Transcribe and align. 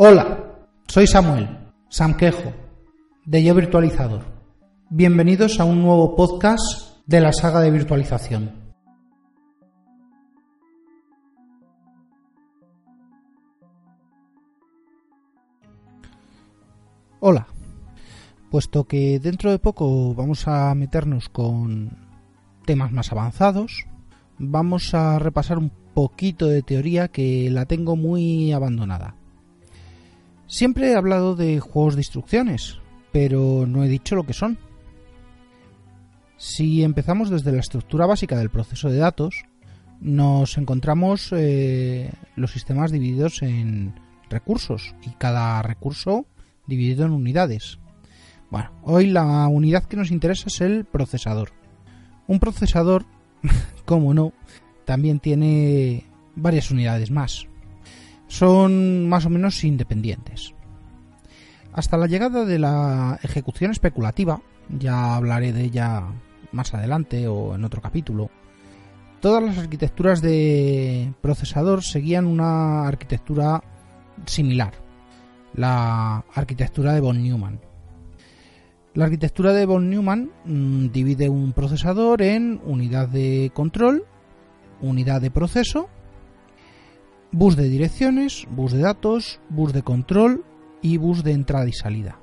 Hola, 0.00 0.54
soy 0.86 1.08
Samuel, 1.08 1.72
Sam 1.88 2.16
Quejo, 2.16 2.52
de 3.26 3.42
Yo 3.42 3.52
Virtualizador. 3.52 4.22
Bienvenidos 4.90 5.58
a 5.58 5.64
un 5.64 5.82
nuevo 5.82 6.14
podcast 6.14 7.02
de 7.06 7.20
la 7.20 7.32
saga 7.32 7.58
de 7.58 7.72
virtualización. 7.72 8.52
Hola, 17.18 17.48
puesto 18.52 18.84
que 18.84 19.18
dentro 19.18 19.50
de 19.50 19.58
poco 19.58 20.14
vamos 20.14 20.46
a 20.46 20.72
meternos 20.76 21.28
con 21.28 21.90
temas 22.64 22.92
más 22.92 23.10
avanzados, 23.10 23.86
vamos 24.38 24.94
a 24.94 25.18
repasar 25.18 25.58
un 25.58 25.72
poquito 25.92 26.46
de 26.46 26.62
teoría 26.62 27.08
que 27.08 27.50
la 27.50 27.66
tengo 27.66 27.96
muy 27.96 28.52
abandonada. 28.52 29.17
Siempre 30.48 30.90
he 30.90 30.96
hablado 30.96 31.36
de 31.36 31.60
juegos 31.60 31.94
de 31.94 32.00
instrucciones, 32.00 32.78
pero 33.12 33.66
no 33.66 33.84
he 33.84 33.88
dicho 33.88 34.16
lo 34.16 34.24
que 34.24 34.32
son. 34.32 34.58
Si 36.38 36.82
empezamos 36.82 37.28
desde 37.28 37.52
la 37.52 37.60
estructura 37.60 38.06
básica 38.06 38.38
del 38.38 38.48
proceso 38.48 38.88
de 38.88 38.96
datos, 38.96 39.44
nos 40.00 40.56
encontramos 40.56 41.34
eh, 41.36 42.10
los 42.34 42.52
sistemas 42.52 42.90
divididos 42.92 43.42
en 43.42 43.94
recursos 44.30 44.94
y 45.02 45.10
cada 45.10 45.60
recurso 45.60 46.24
dividido 46.66 47.04
en 47.04 47.12
unidades. 47.12 47.78
Bueno, 48.50 48.70
hoy 48.84 49.08
la 49.08 49.46
unidad 49.48 49.84
que 49.84 49.98
nos 49.98 50.10
interesa 50.10 50.44
es 50.46 50.62
el 50.62 50.86
procesador. 50.86 51.50
Un 52.26 52.40
procesador, 52.40 53.04
como 53.84 54.14
no, 54.14 54.32
también 54.86 55.20
tiene 55.20 56.06
varias 56.36 56.70
unidades 56.70 57.10
más 57.10 57.48
son 58.28 59.08
más 59.08 59.26
o 59.26 59.30
menos 59.30 59.64
independientes. 59.64 60.54
Hasta 61.72 61.96
la 61.96 62.06
llegada 62.06 62.44
de 62.44 62.58
la 62.58 63.18
ejecución 63.22 63.70
especulativa, 63.70 64.40
ya 64.68 65.16
hablaré 65.16 65.52
de 65.52 65.64
ella 65.64 66.04
más 66.52 66.72
adelante 66.74 67.26
o 67.26 67.54
en 67.54 67.64
otro 67.64 67.80
capítulo, 67.80 68.30
todas 69.20 69.42
las 69.42 69.58
arquitecturas 69.58 70.22
de 70.22 71.12
procesador 71.20 71.82
seguían 71.82 72.26
una 72.26 72.86
arquitectura 72.86 73.62
similar, 74.26 74.74
la 75.54 76.24
arquitectura 76.34 76.92
de 76.94 77.00
von 77.00 77.22
Neumann. 77.22 77.60
La 78.94 79.04
arquitectura 79.04 79.52
de 79.52 79.66
von 79.66 79.88
Neumann 79.90 80.30
mm, 80.44 80.88
divide 80.88 81.28
un 81.28 81.52
procesador 81.52 82.22
en 82.22 82.60
unidad 82.64 83.08
de 83.08 83.52
control, 83.54 84.04
unidad 84.80 85.20
de 85.20 85.30
proceso 85.30 85.88
bus 87.32 87.56
de 87.56 87.68
direcciones, 87.68 88.46
bus 88.50 88.72
de 88.72 88.80
datos, 88.80 89.40
bus 89.48 89.72
de 89.72 89.82
control 89.82 90.44
y 90.82 90.96
bus 90.96 91.24
de 91.24 91.32
entrada 91.32 91.68
y 91.68 91.72
salida. 91.72 92.18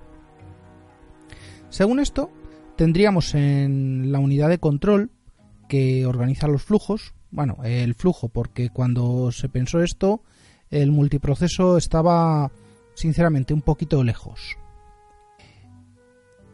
Según 1.70 2.00
esto, 2.00 2.32
tendríamos 2.76 3.36
en 3.36 4.12
la 4.12 4.20
unidad 4.20 4.50
de 4.50 4.60
control 4.60 5.12
que 5.68 6.06
organiza 6.06 6.48
los 6.48 6.64
flujos, 6.64 7.14
bueno, 7.32 7.58
el 7.64 7.96
flujo, 7.96 8.30
porque 8.30 8.70
cuando 8.70 9.32
se 9.32 9.50
pensó 9.50 9.82
esto, 9.82 10.22
el 10.70 10.92
multiproceso 10.92 11.78
estaba 11.78 12.52
sinceramente 12.94 13.54
un 13.54 13.62
poquito 13.62 14.04
lejos. 14.04 14.58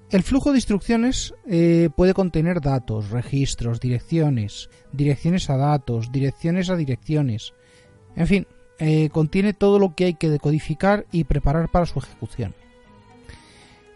El 0.09 0.23
flujo 0.23 0.51
de 0.51 0.57
instrucciones 0.57 1.33
eh, 1.47 1.89
puede 1.95 2.13
contener 2.13 2.59
datos, 2.59 3.11
registros, 3.11 3.79
direcciones, 3.79 4.69
direcciones 4.91 5.49
a 5.49 5.55
datos, 5.55 6.11
direcciones 6.11 6.69
a 6.69 6.75
direcciones, 6.75 7.53
en 8.15 8.27
fin, 8.27 8.47
eh, 8.79 9.09
contiene 9.09 9.53
todo 9.53 9.79
lo 9.79 9.93
que 9.93 10.05
hay 10.05 10.13
que 10.15 10.29
decodificar 10.29 11.05
y 11.11 11.23
preparar 11.23 11.69
para 11.69 11.85
su 11.85 11.99
ejecución. 11.99 12.55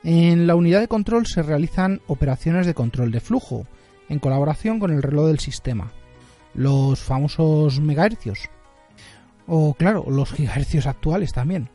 En 0.04 0.46
la 0.46 0.56
unidad 0.56 0.80
de 0.80 0.88
control 0.88 1.26
se 1.26 1.42
realizan 1.42 2.02
operaciones 2.08 2.68
de 2.68 2.76
control 2.76 3.12
de 3.12 3.20
flujo, 3.20 3.66
en 4.10 4.20
colaboración 4.20 4.80
con 4.80 4.92
el 4.92 5.02
reloj 5.02 5.26
del 5.26 5.40
sistema, 5.40 5.92
los 6.54 7.00
famosos 7.00 7.80
megahercios, 7.80 8.50
o 9.48 9.74
claro, 9.74 10.06
los 10.08 10.32
gigahercios 10.32 10.86
actuales 10.86 11.34
también, 11.34 11.70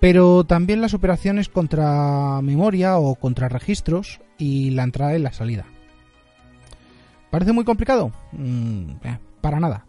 pero 0.00 0.42
también 0.42 0.80
las 0.80 0.94
operaciones 0.94 1.48
contra 1.48 2.40
memoria 2.42 2.98
o 2.98 3.14
contra 3.14 3.48
registros 3.48 4.20
y 4.38 4.70
la 4.70 4.82
entrada 4.82 5.16
y 5.16 5.22
la 5.22 5.32
salida. 5.32 5.66
¿Parece 7.30 7.52
muy 7.52 7.64
complicado? 7.64 8.10
Mm, 8.32 8.90
eh, 9.04 9.18
para 9.40 9.60
nada 9.60 9.86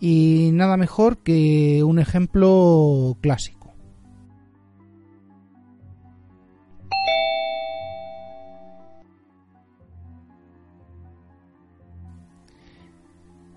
y 0.00 0.50
nada 0.52 0.76
mejor 0.76 1.18
que 1.18 1.82
un 1.84 1.98
ejemplo 1.98 3.16
clásico. 3.20 3.74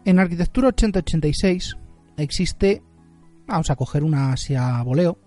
En 0.05 0.17
arquitectura 0.17 0.69
8086 0.69 1.77
existe, 2.17 2.81
vamos 3.45 3.69
a 3.69 3.75
coger 3.75 4.03
una 4.03 4.31
Asia 4.31 4.81
voleo, 4.81 5.19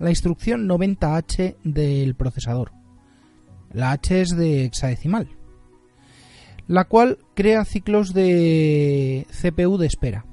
la 0.00 0.10
instrucción 0.10 0.68
90H 0.68 1.56
del 1.62 2.16
procesador. 2.16 2.72
La 3.72 3.92
H 3.92 4.22
es 4.22 4.36
de 4.36 4.64
hexadecimal, 4.64 5.28
la 6.66 6.84
cual 6.84 7.18
crea 7.34 7.64
ciclos 7.64 8.12
de 8.12 9.26
CPU 9.30 9.78
de 9.78 9.86
espera 9.86 10.24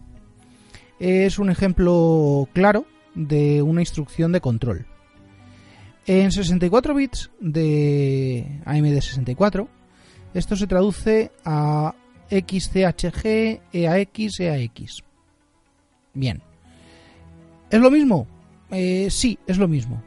es 1.02 1.40
un 1.40 1.50
ejemplo 1.50 2.48
claro 2.54 2.86
de 3.16 3.64
una 3.64 3.82
instrucción 3.82 4.32
de 4.32 4.40
control. 4.40 4.86
En 6.06 6.32
64 6.32 6.94
bits 6.94 7.32
de 7.40 8.62
AMD64, 8.66 9.68
esto 10.36 10.56
se 10.56 10.68
traduce 10.68 11.32
a 11.44 11.96
XCHG, 12.30 13.62
EAX, 13.74 14.40
EAX. 14.40 15.04
Bien. 16.14 16.42
¿Es 17.72 17.80
lo 17.80 17.90
mismo? 17.90 18.28
Eh, 18.70 19.08
sí, 19.10 19.40
es 19.48 19.58
lo 19.58 19.68
mismo. 19.68 20.04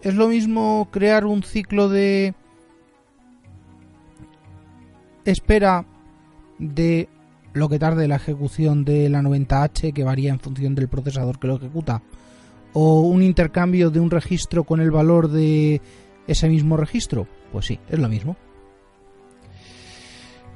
Es 0.00 0.14
lo 0.14 0.28
mismo 0.28 0.88
crear 0.92 1.26
un 1.26 1.42
ciclo 1.42 1.88
de 1.88 2.34
espera 5.24 5.84
de 6.58 7.08
lo 7.52 7.68
que 7.68 7.78
tarde 7.78 8.08
la 8.08 8.16
ejecución 8.16 8.84
de 8.84 9.08
la 9.08 9.22
90H, 9.22 9.92
que 9.92 10.04
varía 10.04 10.30
en 10.30 10.40
función 10.40 10.74
del 10.74 10.88
procesador 10.88 11.38
que 11.38 11.48
lo 11.48 11.56
ejecuta, 11.56 12.02
o 12.72 13.00
un 13.00 13.22
intercambio 13.22 13.90
de 13.90 14.00
un 14.00 14.10
registro 14.10 14.64
con 14.64 14.80
el 14.80 14.90
valor 14.90 15.28
de 15.28 15.80
ese 16.26 16.48
mismo 16.48 16.76
registro, 16.76 17.26
pues 17.52 17.66
sí, 17.66 17.78
es 17.88 17.98
lo 17.98 18.08
mismo. 18.08 18.36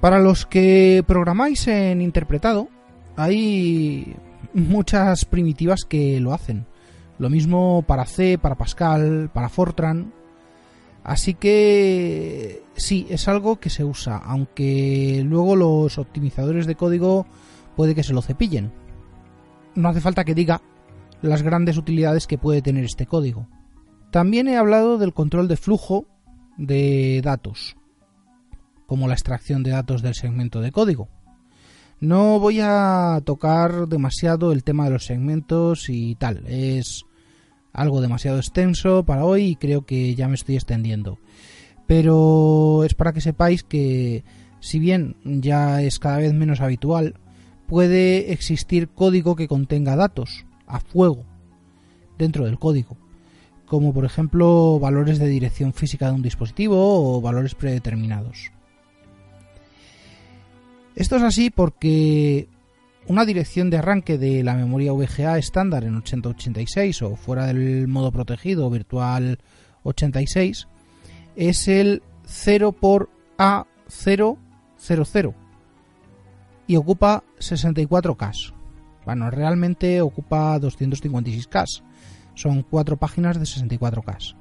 Para 0.00 0.20
los 0.20 0.46
que 0.46 1.02
programáis 1.06 1.66
en 1.66 2.02
interpretado, 2.02 2.68
hay 3.16 4.14
muchas 4.52 5.24
primitivas 5.24 5.84
que 5.84 6.20
lo 6.20 6.32
hacen. 6.32 6.66
Lo 7.18 7.30
mismo 7.30 7.82
para 7.86 8.06
C, 8.06 8.38
para 8.38 8.56
Pascal, 8.56 9.30
para 9.32 9.48
Fortran. 9.48 10.12
Así 11.04 11.34
que 11.34 12.62
sí, 12.76 13.06
es 13.10 13.28
algo 13.28 13.60
que 13.60 13.68
se 13.68 13.84
usa, 13.84 14.16
aunque 14.16 15.22
luego 15.24 15.54
los 15.54 15.98
optimizadores 15.98 16.66
de 16.66 16.76
código 16.76 17.26
puede 17.76 17.94
que 17.94 18.02
se 18.02 18.14
lo 18.14 18.22
cepillen. 18.22 18.72
No 19.74 19.90
hace 19.90 20.00
falta 20.00 20.24
que 20.24 20.34
diga 20.34 20.62
las 21.20 21.42
grandes 21.42 21.76
utilidades 21.76 22.26
que 22.26 22.38
puede 22.38 22.62
tener 22.62 22.84
este 22.84 23.04
código. 23.04 23.46
También 24.10 24.48
he 24.48 24.56
hablado 24.56 24.96
del 24.96 25.12
control 25.12 25.46
de 25.46 25.58
flujo 25.58 26.06
de 26.56 27.20
datos, 27.22 27.76
como 28.86 29.06
la 29.06 29.14
extracción 29.14 29.62
de 29.62 29.72
datos 29.72 30.00
del 30.00 30.14
segmento 30.14 30.62
de 30.62 30.72
código. 30.72 31.08
No 32.00 32.40
voy 32.40 32.60
a 32.62 33.20
tocar 33.26 33.88
demasiado 33.88 34.52
el 34.52 34.64
tema 34.64 34.84
de 34.84 34.90
los 34.90 35.04
segmentos 35.04 35.90
y 35.90 36.14
tal, 36.14 36.46
es 36.46 37.04
algo 37.74 38.00
demasiado 38.00 38.38
extenso 38.38 39.04
para 39.04 39.24
hoy 39.26 39.44
y 39.44 39.56
creo 39.56 39.84
que 39.84 40.14
ya 40.14 40.28
me 40.28 40.36
estoy 40.36 40.54
extendiendo. 40.54 41.18
Pero 41.86 42.82
es 42.84 42.94
para 42.94 43.12
que 43.12 43.20
sepáis 43.20 43.62
que 43.62 44.24
si 44.60 44.78
bien 44.78 45.16
ya 45.22 45.82
es 45.82 45.98
cada 45.98 46.18
vez 46.18 46.32
menos 46.32 46.62
habitual, 46.62 47.16
puede 47.66 48.32
existir 48.32 48.88
código 48.88 49.36
que 49.36 49.48
contenga 49.48 49.96
datos 49.96 50.46
a 50.66 50.80
fuego. 50.80 51.26
dentro 52.16 52.44
del 52.44 52.60
código, 52.60 52.96
como 53.66 53.92
por 53.92 54.04
ejemplo 54.04 54.78
valores 54.78 55.18
de 55.18 55.26
dirección 55.26 55.72
física 55.72 56.06
de 56.06 56.14
un 56.14 56.22
dispositivo 56.22 57.16
o 57.16 57.20
valores 57.20 57.56
predeterminados. 57.56 58.52
Esto 60.94 61.16
es 61.16 61.22
así 61.22 61.50
porque 61.50 62.48
una 63.06 63.24
dirección 63.24 63.70
de 63.70 63.78
arranque 63.78 64.18
de 64.18 64.42
la 64.42 64.54
memoria 64.54 64.92
VGA 64.92 65.38
estándar 65.38 65.84
en 65.84 65.96
8086 65.96 67.02
o 67.02 67.16
fuera 67.16 67.46
del 67.46 67.86
modo 67.88 68.10
protegido 68.12 68.70
virtual 68.70 69.38
86 69.82 70.68
es 71.36 71.68
el 71.68 72.02
0 72.26 72.72
por 72.72 73.10
A000 73.36 75.34
y 76.66 76.76
ocupa 76.76 77.22
64K. 77.38 78.54
Bueno, 79.04 79.30
realmente 79.30 80.00
ocupa 80.00 80.58
256K. 80.58 81.82
Son 82.34 82.62
cuatro 82.62 82.96
páginas 82.96 83.38
de 83.38 83.44
64K. 83.44 84.34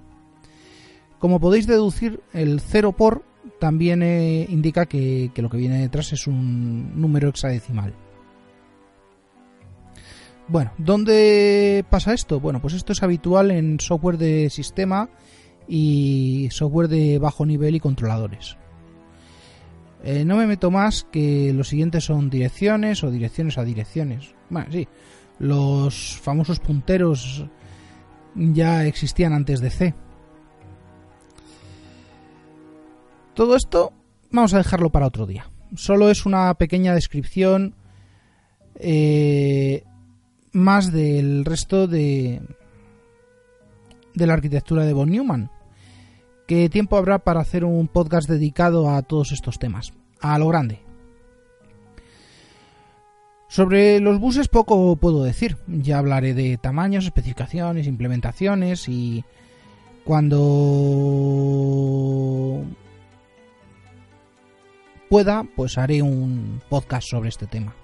Como 1.20 1.40
podéis 1.40 1.68
deducir, 1.68 2.22
el 2.34 2.60
0 2.60 2.94
por 2.94 3.24
también 3.60 4.04
eh, 4.04 4.46
indica 4.50 4.86
que, 4.86 5.32
que 5.34 5.42
lo 5.42 5.50
que 5.50 5.58
viene 5.58 5.80
detrás 5.80 6.12
es 6.14 6.28
un 6.28 7.00
número 7.00 7.30
hexadecimal. 7.30 7.94
Bueno, 10.48 10.72
¿dónde 10.78 11.86
pasa 11.90 12.14
esto? 12.14 12.40
Bueno, 12.40 12.62
pues 12.62 12.74
esto 12.74 12.92
es 12.94 13.02
habitual 13.02 13.52
en 13.52 13.80
software 13.80 14.18
de 14.18 14.50
sistema 14.50 15.10
y 15.68 16.50
software 16.52 16.90
de 16.90 17.18
bajo 17.18 17.46
nivel 17.46 17.76
y 17.76 17.80
controladores. 17.80 18.58
Eh, 20.04 20.26
no 20.26 20.36
me 20.36 20.46
meto 20.46 20.70
más 20.70 21.06
que 21.10 21.54
los 21.54 21.70
siguientes 21.70 22.04
son 22.04 22.30
direcciones 22.30 23.04
o 23.06 23.12
direcciones 23.12 23.58
a 23.58 23.64
direcciones. 23.64 24.36
Bueno, 24.50 24.68
sí, 24.70 24.88
los 25.40 26.20
famosos 26.22 26.60
punteros 26.60 27.46
ya 28.36 28.86
existían 28.86 29.32
antes 29.32 29.62
de 29.62 29.70
C. 29.70 29.96
Todo 33.34 33.56
esto 33.56 33.94
vamos 34.30 34.54
a 34.54 34.58
dejarlo 34.58 34.92
para 34.92 35.08
otro 35.08 35.26
día. 35.26 35.50
Solo 35.76 36.10
es 36.10 36.26
una 36.26 36.54
pequeña 36.56 36.94
descripción 36.94 37.76
eh, 38.76 39.84
más 40.54 40.92
del 40.92 41.44
resto 41.46 41.88
de, 41.88 42.42
de 44.14 44.28
la 44.28 44.34
arquitectura 44.34 44.86
de 44.86 44.94
von 44.94 45.10
Neumann. 45.10 45.50
¿Qué 46.48 46.70
tiempo 46.70 46.98
habrá 46.98 47.20
para 47.20 47.42
hacer 47.42 47.66
un 47.66 47.88
podcast 47.88 48.30
dedicado 48.30 48.90
a 48.90 49.02
todos 49.02 49.32
estos 49.32 49.60
temas? 49.60 49.94
A 50.20 50.38
lo 50.38 50.48
grande. 50.48 50.80
Sobre 53.48 54.00
los 54.00 54.20
buses 54.20 54.48
poco 54.48 54.96
puedo 54.96 55.24
decir. 55.24 55.58
Ya 55.68 56.00
hablaré 56.00 56.34
de 56.34 56.58
tamaños, 56.58 57.06
especificaciones, 57.06 57.86
implementaciones 57.88 58.90
y 58.90 59.24
cuando 60.04 60.40
pueda, 65.10 65.46
pues 65.56 65.78
haré 65.78 66.02
un 66.02 66.62
podcast 66.68 67.08
sobre 67.08 67.30
este 67.30 67.46
tema. 67.46 67.76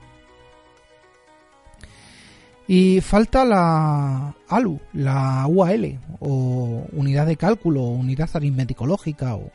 Y 2.71 3.01
falta 3.01 3.45
la 3.45 4.35
ALU, 4.47 4.79
la 4.93 5.47
UAL, 5.47 5.99
o 6.19 6.85
unidad 6.91 7.25
de 7.25 7.35
cálculo, 7.35 7.81
o 7.81 7.89
unidad 7.89 8.29
aritmético-lógica, 8.31 9.33
o 9.33 9.49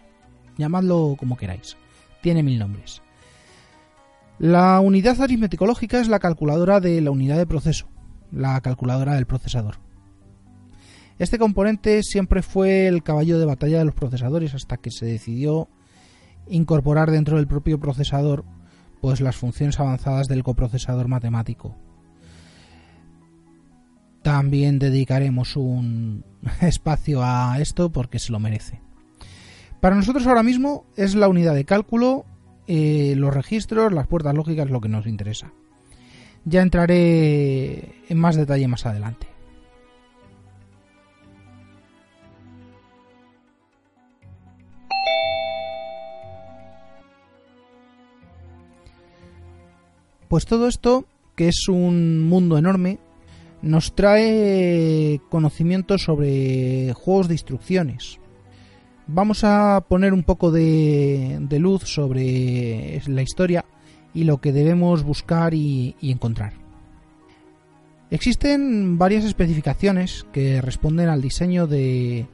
llamadlo 0.59 1.15
como 1.17 1.37
queráis. 1.37 1.77
Tiene 2.23 2.43
mil 2.43 2.59
nombres. 2.59 3.03
La 4.41 4.81
unidad 4.81 5.21
aritmético-lógica 5.21 6.01
es 6.01 6.09
la 6.09 6.19
calculadora 6.19 6.81
de 6.81 7.01
la 7.01 7.13
unidad 7.13 7.37
de 7.37 7.47
proceso, 7.47 7.87
la 8.33 8.61
calculadora 8.63 9.15
del 9.15 9.27
procesador. 9.27 9.77
Este 11.21 11.39
componente 11.39 12.03
siempre 12.03 12.43
fue 12.43 12.89
el 12.89 13.05
caballo 13.05 13.39
de 13.39 13.47
batalla 13.47 13.79
de 13.79 13.85
los 13.85 13.95
procesadores 13.95 14.57
hasta 14.57 14.79
que 14.79 14.91
se 14.91 15.07
decidió 15.07 15.69
incorporar 16.49 17.13
dentro 17.13 17.37
del 17.37 17.47
propio 17.47 17.79
procesador 17.79 18.45
pues 19.01 19.21
las 19.21 19.37
funciones 19.37 19.79
avanzadas 19.79 20.27
del 20.27 20.43
coprocesador 20.43 21.07
matemático 21.07 21.77
también 24.25 24.79
dedicaremos 24.79 25.55
un 25.55 26.25
espacio 26.63 27.23
a 27.23 27.59
esto 27.61 27.93
porque 27.93 28.19
se 28.19 28.33
lo 28.33 28.41
merece. 28.41 28.81
Para 29.81 29.97
nosotros 29.97 30.27
ahora 30.27 30.43
mismo 30.43 30.87
es 30.97 31.15
la 31.15 31.29
unidad 31.29 31.55
de 31.55 31.67
cálculo, 31.67 32.25
eh, 32.67 33.15
los 33.19 33.35
registros, 33.35 33.93
las 33.93 34.07
puertas 34.07 34.35
lógicas 34.35 34.71
lo 34.71 34.81
que 34.81 34.89
nos 34.89 35.07
interesa. 35.07 35.53
Ya 36.47 36.63
entraré 36.63 37.95
en 38.09 38.19
más 38.19 38.35
detalle 38.35 38.67
más 38.67 38.87
adelante. 38.87 39.27
Pues 50.29 50.47
todo 50.47 50.67
esto, 50.67 51.05
que 51.37 51.49
es 51.49 51.69
un 51.69 52.23
mundo 52.23 52.57
enorme, 52.57 52.99
nos 53.65 53.95
trae 53.95 55.21
conocimiento 55.31 55.97
sobre 55.99 56.93
juegos 56.93 57.29
de 57.29 57.35
instrucciones. 57.35 58.21
Vamos 59.07 59.43
a 59.43 59.85
poner 59.89 60.13
un 60.13 60.23
poco 60.23 60.51
de, 60.51 61.47
luz 61.59 61.83
sobre 61.85 63.01
la 63.07 63.23
historia 63.23 63.65
y 64.13 64.25
lo 64.25 64.39
que 64.39 64.53
debemos 64.53 65.03
buscar 65.03 65.55
y, 65.55 65.97
y 66.01 66.13
encontrar. 66.13 66.53
Existen 68.11 68.99
varias 68.99 69.25
especificaciones 69.25 70.27
que 70.33 70.61
responden 70.61 71.09
al 71.09 71.23
diseño 71.23 71.67
de 71.67 72.27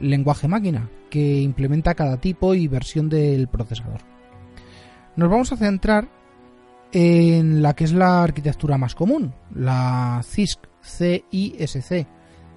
lenguaje 0.00 0.48
máquina 0.48 0.90
que 1.08 1.40
implementa 1.40 1.94
cada 1.94 2.20
tipo 2.20 2.54
y 2.54 2.66
versión 2.66 3.08
del 3.08 3.46
procesador. 3.46 4.00
Nos 5.16 5.30
vamos 5.30 5.52
a 5.52 5.56
centrar 5.56 6.08
en 6.94 7.60
la 7.60 7.74
que 7.74 7.84
es 7.84 7.92
la 7.92 8.22
arquitectura 8.22 8.78
más 8.78 8.94
común, 8.94 9.34
la 9.52 10.22
CISC, 10.22 10.60
CISC, 10.80 12.06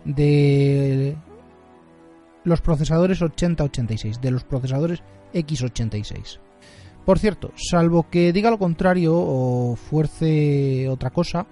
de 0.05 1.17
los 2.43 2.61
procesadores 2.61 3.19
8086, 3.21 4.21
de 4.21 4.31
los 4.31 4.43
procesadores 4.43 5.01
x86. 5.33 6.39
Por 7.03 7.17
cierto, 7.17 7.51
salvo 7.55 8.09
que 8.09 8.31
diga 8.31 8.51
lo 8.51 8.59
contrario 8.59 9.13
o 9.15 9.75
fuerce 9.75 10.87
otra 10.87 11.09
cosa, 11.09 11.47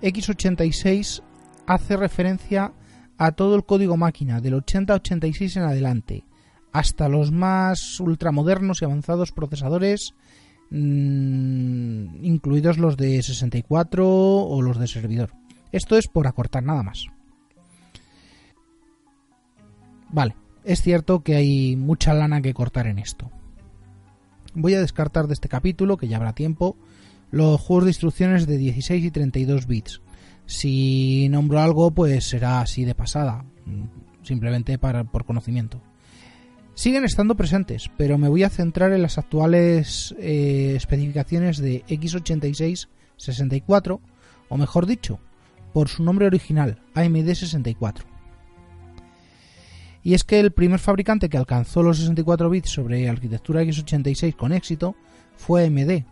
x86 0.00 1.22
hace 1.66 1.96
referencia 1.96 2.72
a 3.18 3.32
todo 3.32 3.56
el 3.56 3.64
código 3.64 3.96
máquina 3.96 4.40
del 4.40 4.54
8086 4.54 5.56
en 5.56 5.62
adelante, 5.64 6.24
hasta 6.70 7.08
los 7.08 7.32
más 7.32 7.98
ultramodernos 7.98 8.82
y 8.82 8.84
avanzados 8.84 9.32
procesadores 9.32 10.14
Mm, 10.70 12.24
incluidos 12.24 12.78
los 12.78 12.96
de 12.96 13.22
64 13.22 14.06
o 14.06 14.62
los 14.62 14.78
de 14.78 14.86
servidor. 14.86 15.32
Esto 15.72 15.96
es 15.96 16.06
por 16.06 16.26
acortar 16.26 16.62
nada 16.62 16.82
más. 16.82 17.06
Vale, 20.12 20.36
es 20.64 20.82
cierto 20.82 21.22
que 21.22 21.36
hay 21.36 21.76
mucha 21.76 22.14
lana 22.14 22.40
que 22.40 22.54
cortar 22.54 22.86
en 22.86 22.98
esto. 22.98 23.30
Voy 24.54 24.74
a 24.74 24.80
descartar 24.80 25.26
de 25.26 25.34
este 25.34 25.48
capítulo, 25.48 25.96
que 25.96 26.08
ya 26.08 26.16
habrá 26.16 26.34
tiempo, 26.34 26.76
los 27.30 27.60
juegos 27.60 27.84
de 27.84 27.90
instrucciones 27.90 28.46
de 28.46 28.56
16 28.56 29.04
y 29.04 29.10
32 29.10 29.66
bits. 29.66 30.02
Si 30.46 31.28
nombro 31.30 31.60
algo, 31.60 31.92
pues 31.92 32.24
será 32.28 32.60
así 32.60 32.84
de 32.84 32.96
pasada, 32.96 33.44
mm, 33.66 34.24
simplemente 34.24 34.78
para, 34.78 35.04
por 35.04 35.24
conocimiento 35.24 35.80
siguen 36.80 37.04
estando 37.04 37.34
presentes, 37.34 37.90
pero 37.98 38.16
me 38.16 38.30
voy 38.30 38.42
a 38.42 38.48
centrar 38.48 38.90
en 38.92 39.02
las 39.02 39.18
actuales 39.18 40.14
eh, 40.18 40.72
especificaciones 40.74 41.58
de 41.58 41.84
x86-64, 41.84 44.00
o 44.48 44.56
mejor 44.56 44.86
dicho, 44.86 45.20
por 45.74 45.90
su 45.90 46.02
nombre 46.02 46.26
original, 46.26 46.80
AMD 46.94 47.34
64. 47.34 48.06
Y 50.02 50.14
es 50.14 50.24
que 50.24 50.40
el 50.40 50.52
primer 50.52 50.80
fabricante 50.80 51.28
que 51.28 51.36
alcanzó 51.36 51.82
los 51.82 51.98
64 51.98 52.48
bits 52.48 52.70
sobre 52.70 53.10
arquitectura 53.10 53.62
x86 53.62 54.34
con 54.34 54.54
éxito 54.54 54.96
fue 55.36 55.66
AMD, 55.66 56.04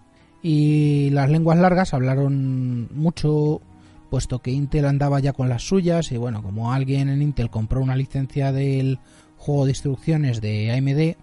y 0.43 1.09
las 1.13 1.31
lenguas 1.31 1.57
largas 1.57 1.95
hablaron 1.95 2.95
mucho 2.95 3.63
puesto 4.11 4.41
que 4.41 4.51
Intel 4.51 4.85
andaba 4.85 5.19
ya 5.21 5.33
con 5.33 5.49
las 5.49 5.63
suyas 5.63 6.13
y 6.13 6.19
bueno, 6.19 6.43
como 6.43 6.75
alguien 6.75 7.09
en 7.09 7.23
Intel 7.23 7.49
compró 7.49 7.81
una 7.81 7.97
licencia 7.97 8.53
del 8.53 8.99
juego 9.39 9.65
de 9.65 9.71
instrucciones 9.71 10.41
de 10.41 10.73
AMD, 10.73 11.17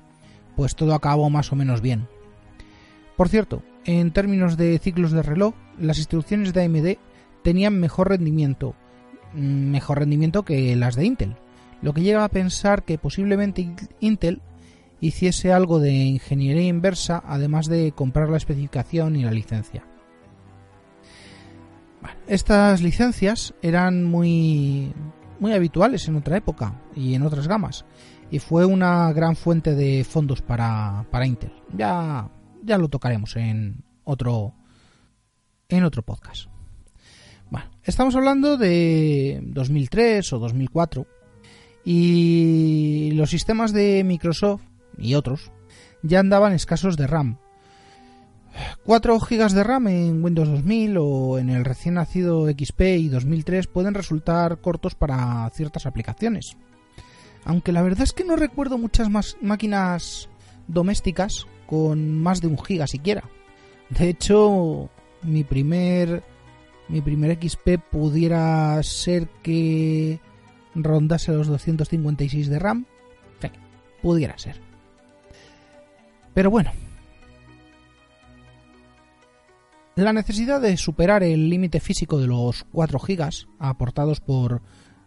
pues 0.55 0.75
todo 0.75 0.95
acabó 0.95 1.29
más 1.29 1.51
o 1.51 1.55
menos 1.55 1.81
bien. 1.81 2.07
Por 3.15 3.29
cierto, 3.29 3.61
en 3.85 4.11
términos 4.11 4.57
de 4.57 4.79
ciclos 4.79 5.11
de 5.11 5.21
reloj, 5.21 5.53
las 5.79 5.99
instrucciones 5.99 6.53
de 6.53 6.63
AMD 6.63 6.97
tenían 7.43 7.79
mejor 7.79 8.09
rendimiento, 8.09 8.75
mm, 9.33 9.69
mejor 9.69 9.99
rendimiento 9.99 10.43
que 10.43 10.75
las 10.75 10.95
de 10.95 11.05
Intel, 11.05 11.35
lo 11.81 11.93
que 11.93 12.01
llega 12.01 12.23
a 12.23 12.29
pensar 12.29 12.83
que 12.83 12.97
posiblemente 12.97 13.75
Intel 13.99 14.41
hiciese 14.99 15.53
algo 15.53 15.79
de 15.79 15.93
ingeniería 15.93 16.63
inversa 16.63 17.21
además 17.25 17.67
de 17.67 17.91
comprar 17.91 18.29
la 18.29 18.37
especificación 18.37 19.15
y 19.15 19.23
la 19.23 19.31
licencia. 19.31 19.83
estas 22.27 22.81
licencias 22.81 23.53
eran 23.61 24.03
muy 24.03 24.93
muy 25.39 25.53
habituales 25.53 26.07
en 26.07 26.15
otra 26.15 26.37
época 26.37 26.81
y 26.95 27.13
en 27.13 27.23
otras 27.23 27.47
gamas. 27.47 27.85
Y 28.31 28.39
fue 28.39 28.65
una 28.65 29.11
gran 29.13 29.35
fuente 29.35 29.75
de 29.75 30.03
fondos 30.03 30.41
para, 30.41 31.05
para 31.11 31.27
Intel. 31.27 31.53
Ya, 31.75 32.29
ya 32.63 32.77
lo 32.77 32.89
tocaremos 32.89 33.35
en 33.35 33.83
otro, 34.03 34.53
en 35.69 35.83
otro 35.83 36.01
podcast. 36.01 36.47
Bueno, 37.49 37.69
estamos 37.83 38.15
hablando 38.15 38.57
de 38.57 39.39
2003 39.43 40.33
o 40.33 40.39
2004 40.39 41.07
y 41.83 43.11
los 43.13 43.29
sistemas 43.29 43.71
de 43.71 44.03
Microsoft 44.03 44.63
y 44.97 45.13
otros 45.13 45.51
ya 46.01 46.19
andaban 46.19 46.53
escasos 46.53 46.97
de 46.97 47.07
RAM. 47.07 47.37
4 48.85 49.19
GB 49.19 49.49
de 49.51 49.63
RAM 49.63 49.87
en 49.87 50.23
Windows 50.23 50.49
2000 50.49 50.97
o 50.97 51.37
en 51.39 51.49
el 51.49 51.65
recién 51.65 51.95
nacido 51.95 52.47
XP 52.47 52.81
y 52.81 53.09
2003 53.09 53.67
pueden 53.67 53.93
resultar 53.93 54.59
cortos 54.59 54.95
para 54.95 55.49
ciertas 55.51 55.85
aplicaciones. 55.85 56.57
Aunque 57.43 57.71
la 57.71 57.81
verdad 57.81 58.03
es 58.03 58.13
que 58.13 58.23
no 58.23 58.35
recuerdo 58.35 58.77
muchas 58.77 59.09
más 59.09 59.37
máquinas 59.41 60.29
domésticas 60.67 61.47
con 61.67 62.19
más 62.21 62.41
de 62.41 62.47
un 62.47 62.57
giga 62.57 62.87
siquiera. 62.87 63.23
De 63.89 64.09
hecho, 64.09 64.89
mi 65.21 65.43
primer 65.43 66.23
mi 66.87 67.01
primer 67.01 67.37
XP 67.41 67.79
pudiera 67.91 68.81
ser 68.83 69.27
que 69.41 70.19
rondase 70.75 71.31
los 71.31 71.47
256 71.47 72.49
de 72.49 72.59
RAM. 72.59 72.85
pudiera 74.01 74.37
ser. 74.37 74.61
Pero 76.35 76.51
bueno. 76.51 76.71
La 79.95 80.11
necesidad 80.11 80.59
de 80.59 80.75
superar 80.75 81.23
el 81.23 81.49
límite 81.49 81.79
físico 81.79 82.19
de 82.19 82.27
los 82.27 82.65
4 82.73 82.99
GB 82.99 83.29
aportados 83.59 84.19
por 84.19 84.61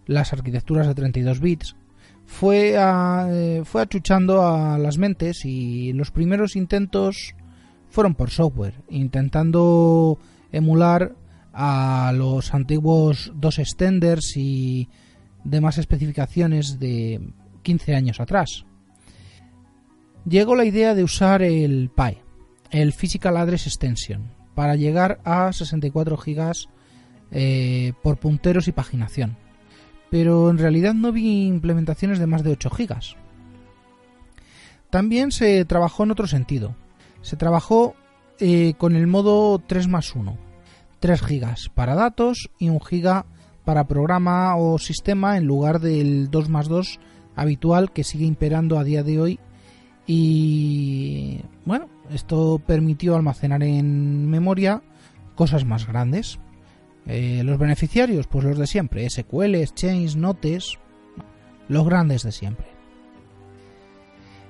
las 0.06 0.32
arquitecturas 0.32 0.86
de 0.86 0.94
32 0.94 1.40
bits 1.40 1.76
fue, 2.24 2.74
eh, 2.74 3.62
fue 3.66 3.82
achuchando 3.82 4.46
a 4.46 4.78
las 4.78 4.96
mentes 4.96 5.44
y 5.44 5.92
los 5.92 6.10
primeros 6.10 6.56
intentos 6.56 7.34
fueron 7.90 8.14
por 8.14 8.30
software, 8.30 8.80
intentando 8.88 10.18
emular 10.52 11.14
a 11.52 12.10
los 12.14 12.54
antiguos 12.54 13.30
dos 13.34 13.58
extenders 13.58 14.38
y 14.38 14.88
demás 15.44 15.76
especificaciones 15.76 16.78
de 16.78 17.20
15 17.62 17.94
años 17.94 18.20
atrás. 18.20 18.64
Llegó 20.26 20.56
la 20.56 20.64
idea 20.64 20.94
de 20.94 21.04
usar 21.04 21.42
el 21.42 21.90
PI, 21.94 22.18
el 22.70 22.94
Physical 22.94 23.36
Address 23.36 23.66
Extension, 23.66 24.37
para 24.58 24.74
llegar 24.74 25.20
a 25.22 25.52
64 25.52 26.16
GB 26.16 26.52
eh, 27.30 27.92
por 28.02 28.16
punteros 28.16 28.66
y 28.66 28.72
paginación. 28.72 29.36
Pero 30.10 30.50
en 30.50 30.58
realidad 30.58 30.94
no 30.94 31.12
vi 31.12 31.46
implementaciones 31.46 32.18
de 32.18 32.26
más 32.26 32.42
de 32.42 32.50
8 32.50 32.68
GB. 32.76 32.96
También 34.90 35.30
se 35.30 35.64
trabajó 35.64 36.02
en 36.02 36.10
otro 36.10 36.26
sentido. 36.26 36.74
Se 37.22 37.36
trabajó 37.36 37.94
eh, 38.40 38.74
con 38.78 38.96
el 38.96 39.06
modo 39.06 39.60
3 39.64 39.86
más 39.86 40.16
1. 40.16 40.36
3 40.98 41.22
GB 41.22 41.70
para 41.72 41.94
datos 41.94 42.50
y 42.58 42.68
1 42.68 42.80
GB 42.80 43.24
para 43.64 43.86
programa 43.86 44.56
o 44.56 44.80
sistema 44.80 45.36
en 45.36 45.44
lugar 45.44 45.78
del 45.78 46.32
2 46.32 46.48
más 46.48 46.66
2 46.66 46.98
habitual 47.36 47.92
que 47.92 48.02
sigue 48.02 48.24
imperando 48.24 48.76
a 48.76 48.82
día 48.82 49.04
de 49.04 49.20
hoy 49.20 49.40
y 50.08 51.40
bueno, 51.64 51.88
esto 52.10 52.60
permitió 52.66 53.14
almacenar 53.14 53.62
en 53.62 54.28
memoria 54.28 54.82
cosas 55.36 55.64
más 55.64 55.86
grandes. 55.86 56.40
Eh, 57.06 57.42
los 57.44 57.58
beneficiarios, 57.58 58.26
pues 58.26 58.44
los 58.44 58.58
de 58.58 58.66
siempre, 58.66 59.08
SQL, 59.08 59.62
Chains, 59.74 60.16
Notes, 60.16 60.78
los 61.68 61.84
grandes 61.86 62.24
de 62.24 62.32
siempre. 62.32 62.66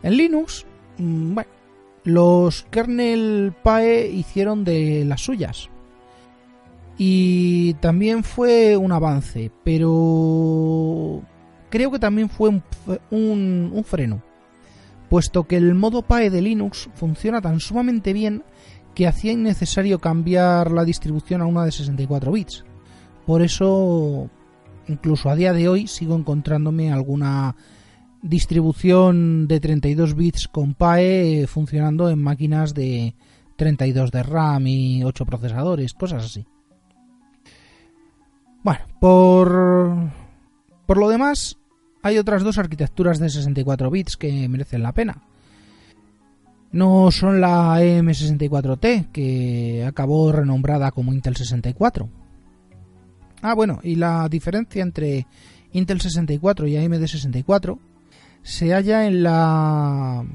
En 0.03 0.17
Linux, 0.17 0.65
mm, 0.97 1.35
bueno, 1.35 1.51
los 2.05 2.63
kernel 2.71 3.53
PAE 3.63 4.09
hicieron 4.09 4.65
de 4.65 5.05
las 5.05 5.21
suyas 5.21 5.69
y 6.97 7.75
también 7.75 8.25
fue 8.25 8.77
un 8.77 8.93
avance, 8.93 9.51
pero 9.63 11.23
creo 11.71 11.91
que 11.93 11.99
también 11.99 12.29
fue 12.29 12.61
un, 13.11 13.85
freno, 13.85 14.23
puesto 15.09 15.45
que 15.45 15.57
el 15.57 15.75
modo 15.75 16.03
PAE 16.03 16.31
de 16.31 16.43
Linux 16.43 16.89
funciona 16.95 17.41
tan 17.41 17.61
sumamente 17.61 18.13
bien 18.13 18.45
que 18.95 19.07
hacía 19.07 19.33
innecesario 19.33 20.01
cambiar 20.01 20.73
la 20.73 20.85
distribución 20.85 21.41
a 21.41 21.47
una 21.47 21.65
de 21.65 21.73
64 21.73 22.33
bits. 22.33 22.65
Por 23.27 23.43
eso, 23.43 24.29
incluso 24.89 25.31
a 25.31 25.37
día 25.37 25.53
de 25.53 25.69
hoy, 25.69 25.87
sigo 25.87 26.17
encontrándome 26.17 26.93
alguna 26.93 27.55
distribución 28.23 29.47
de 29.47 29.61
32 29.61 30.15
bits 30.15 30.49
con 30.49 30.75
PAE 30.75 31.47
funcionando 31.47 32.11
en 32.11 32.23
máquinas 32.23 32.75
de 32.75 33.15
32 33.57 34.11
de 34.11 34.23
RAM 34.23 34.67
y 34.67 35.05
8 35.05 35.27
procesadores, 35.27 35.95
cosas 35.95 36.25
así. 36.25 36.47
Bueno, 38.63 38.81
por, 39.01 40.11
por 40.87 40.97
lo 40.97 41.09
demás, 41.09 41.58
hay 42.03 42.19
otras 42.19 42.43
dos 42.43 42.59
arquitecturas 42.59 43.19
de 43.19 43.31
64 43.31 43.91
bits 43.91 44.17
que 44.17 44.49
merecen 44.49 44.83
la 44.83 44.93
pena. 44.93 45.23
No 46.71 47.11
son 47.11 47.41
la 47.41 47.83
EM64T, 47.83 49.11
que 49.11 49.85
acabó 49.87 50.33
renombrada 50.33 50.91
como 50.91 51.15
Intel 51.15 51.37
64. 51.37 52.11
Ah, 53.41 53.55
bueno, 53.55 53.81
y 53.83 53.95
la 53.95 54.29
diferencia 54.29 54.83
entre 54.83 55.27
Intel 55.73 55.99
64 56.01 56.67
y 56.67 56.77
AMD 56.77 57.07
64 57.07 57.79
se 58.43 58.73
halla 58.73 59.07
en 59.07 59.23
la 59.23 60.27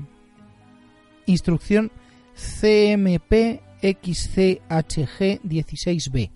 instrucción 1.25 1.91
CMP 2.34 3.62
XCHG16B. 3.82 6.32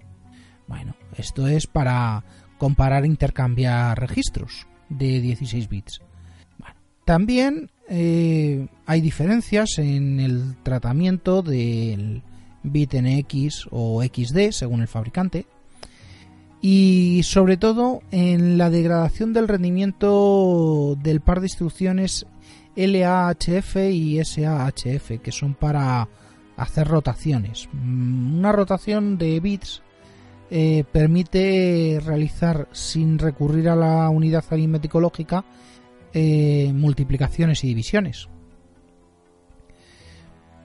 Bueno, 0.67 0.95
esto 1.15 1.47
es 1.47 1.65
para 1.65 2.23
comparar 2.57 3.03
e 3.03 3.07
intercambiar 3.07 3.99
registros 3.99 4.67
de 4.89 5.21
16 5.21 5.69
bits. 5.69 6.01
también 7.05 7.69
eh, 7.89 8.67
hay 8.85 9.01
diferencias 9.01 9.77
en 9.77 10.19
el 10.19 10.55
tratamiento 10.63 11.41
del 11.41 12.21
bit 12.63 12.95
NX 12.95 13.67
o 13.71 14.03
XD 14.03 14.51
según 14.51 14.81
el 14.81 14.87
fabricante 14.87 15.45
y 16.61 17.21
sobre 17.23 17.57
todo 17.57 18.01
en 18.11 18.57
la 18.57 18.69
degradación 18.69 19.33
del 19.33 19.47
rendimiento 19.47 20.97
del 21.01 21.21
par 21.21 21.39
de 21.39 21.45
instrucciones 21.45 22.25
LAHF 22.75 23.75
y 23.91 24.23
SAHF 24.23 25.21
que 25.21 25.31
son 25.31 25.53
para 25.53 26.07
hacer 26.57 26.87
rotaciones. 26.87 27.69
Mm, 27.71 28.39
una 28.39 28.51
rotación 28.51 29.17
de 29.17 29.39
bits 29.39 29.81
eh, 30.49 30.85
permite 30.91 31.99
realizar 32.05 32.69
sin 32.71 33.19
recurrir 33.19 33.67
a 33.67 33.75
la 33.75 34.09
unidad 34.09 34.45
aritmético 34.49 35.01
lógica 35.01 35.43
eh, 36.13 36.71
multiplicaciones 36.73 37.63
y 37.63 37.67
divisiones. 37.67 38.29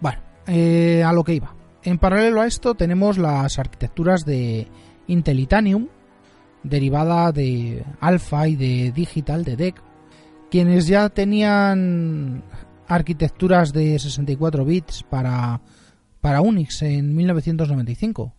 Bueno, 0.00 0.20
eh, 0.46 1.02
a 1.04 1.12
lo 1.12 1.24
que 1.24 1.34
iba. 1.34 1.54
En 1.82 1.98
paralelo 1.98 2.40
a 2.40 2.46
esto 2.46 2.74
tenemos 2.76 3.18
las 3.18 3.58
arquitecturas 3.58 4.24
de 4.24 4.68
Intelitanium, 5.08 5.88
derivada 6.62 7.32
de 7.32 7.84
Alpha 7.98 8.46
y 8.46 8.54
de 8.54 8.92
Digital, 8.92 9.44
de 9.44 9.56
DEC, 9.56 9.82
quienes 10.48 10.86
ya 10.86 11.08
tenían 11.08 12.44
arquitecturas 12.86 13.72
de 13.72 13.98
64 13.98 14.64
bits 14.64 15.02
para, 15.02 15.60
para 16.20 16.40
Unix 16.40 16.82
en 16.82 17.16
1995 17.16 18.32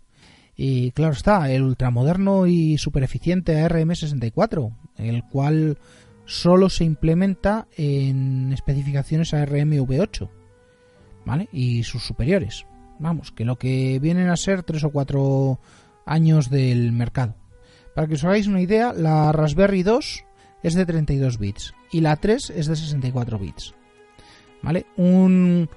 y 0.55 0.91
claro 0.91 1.13
está, 1.13 1.51
el 1.51 1.63
ultramoderno 1.63 2.47
y 2.47 2.77
super 2.77 3.03
eficiente 3.03 3.63
ARM64, 3.63 4.73
el 4.97 5.23
cual 5.23 5.77
solo 6.25 6.69
se 6.69 6.83
implementa 6.83 7.67
en 7.75 8.53
especificaciones 8.53 9.33
ARM-V8, 9.33 10.29
¿vale? 11.25 11.49
Y 11.51 11.83
sus 11.83 12.03
superiores. 12.03 12.65
Vamos, 12.99 13.31
que 13.31 13.45
lo 13.45 13.57
que 13.57 13.99
vienen 13.99 14.29
a 14.29 14.37
ser 14.37 14.63
3 14.63 14.83
o 14.85 14.91
4 14.91 15.59
años 16.05 16.49
del 16.49 16.91
mercado. 16.91 17.35
Para 17.95 18.07
que 18.07 18.15
os 18.15 18.23
hagáis 18.23 18.47
una 18.47 18.61
idea, 18.61 18.93
la 18.93 19.31
Raspberry 19.31 19.83
2 19.83 20.25
es 20.63 20.73
de 20.75 20.85
32 20.85 21.37
bits 21.37 21.73
y 21.91 22.01
la 22.01 22.15
3 22.15 22.51
es 22.51 22.67
de 22.67 22.75
64 22.75 23.39
bits. 23.39 23.73
¿Vale? 24.61 24.85
Un 24.95 25.69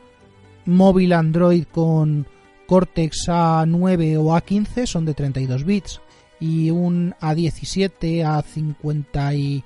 móvil 0.65 1.13
Android 1.13 1.65
con 1.65 2.27
Cortex 2.67 3.29
A9 3.29 4.19
o 4.19 4.35
A15 4.35 4.87
son 4.87 5.05
de 5.05 5.15
32 5.15 5.65
bits 5.65 6.01
y 6.41 6.71
un 6.71 7.15
A17, 7.21 8.23
A50 8.25 9.37
y 9.37 9.65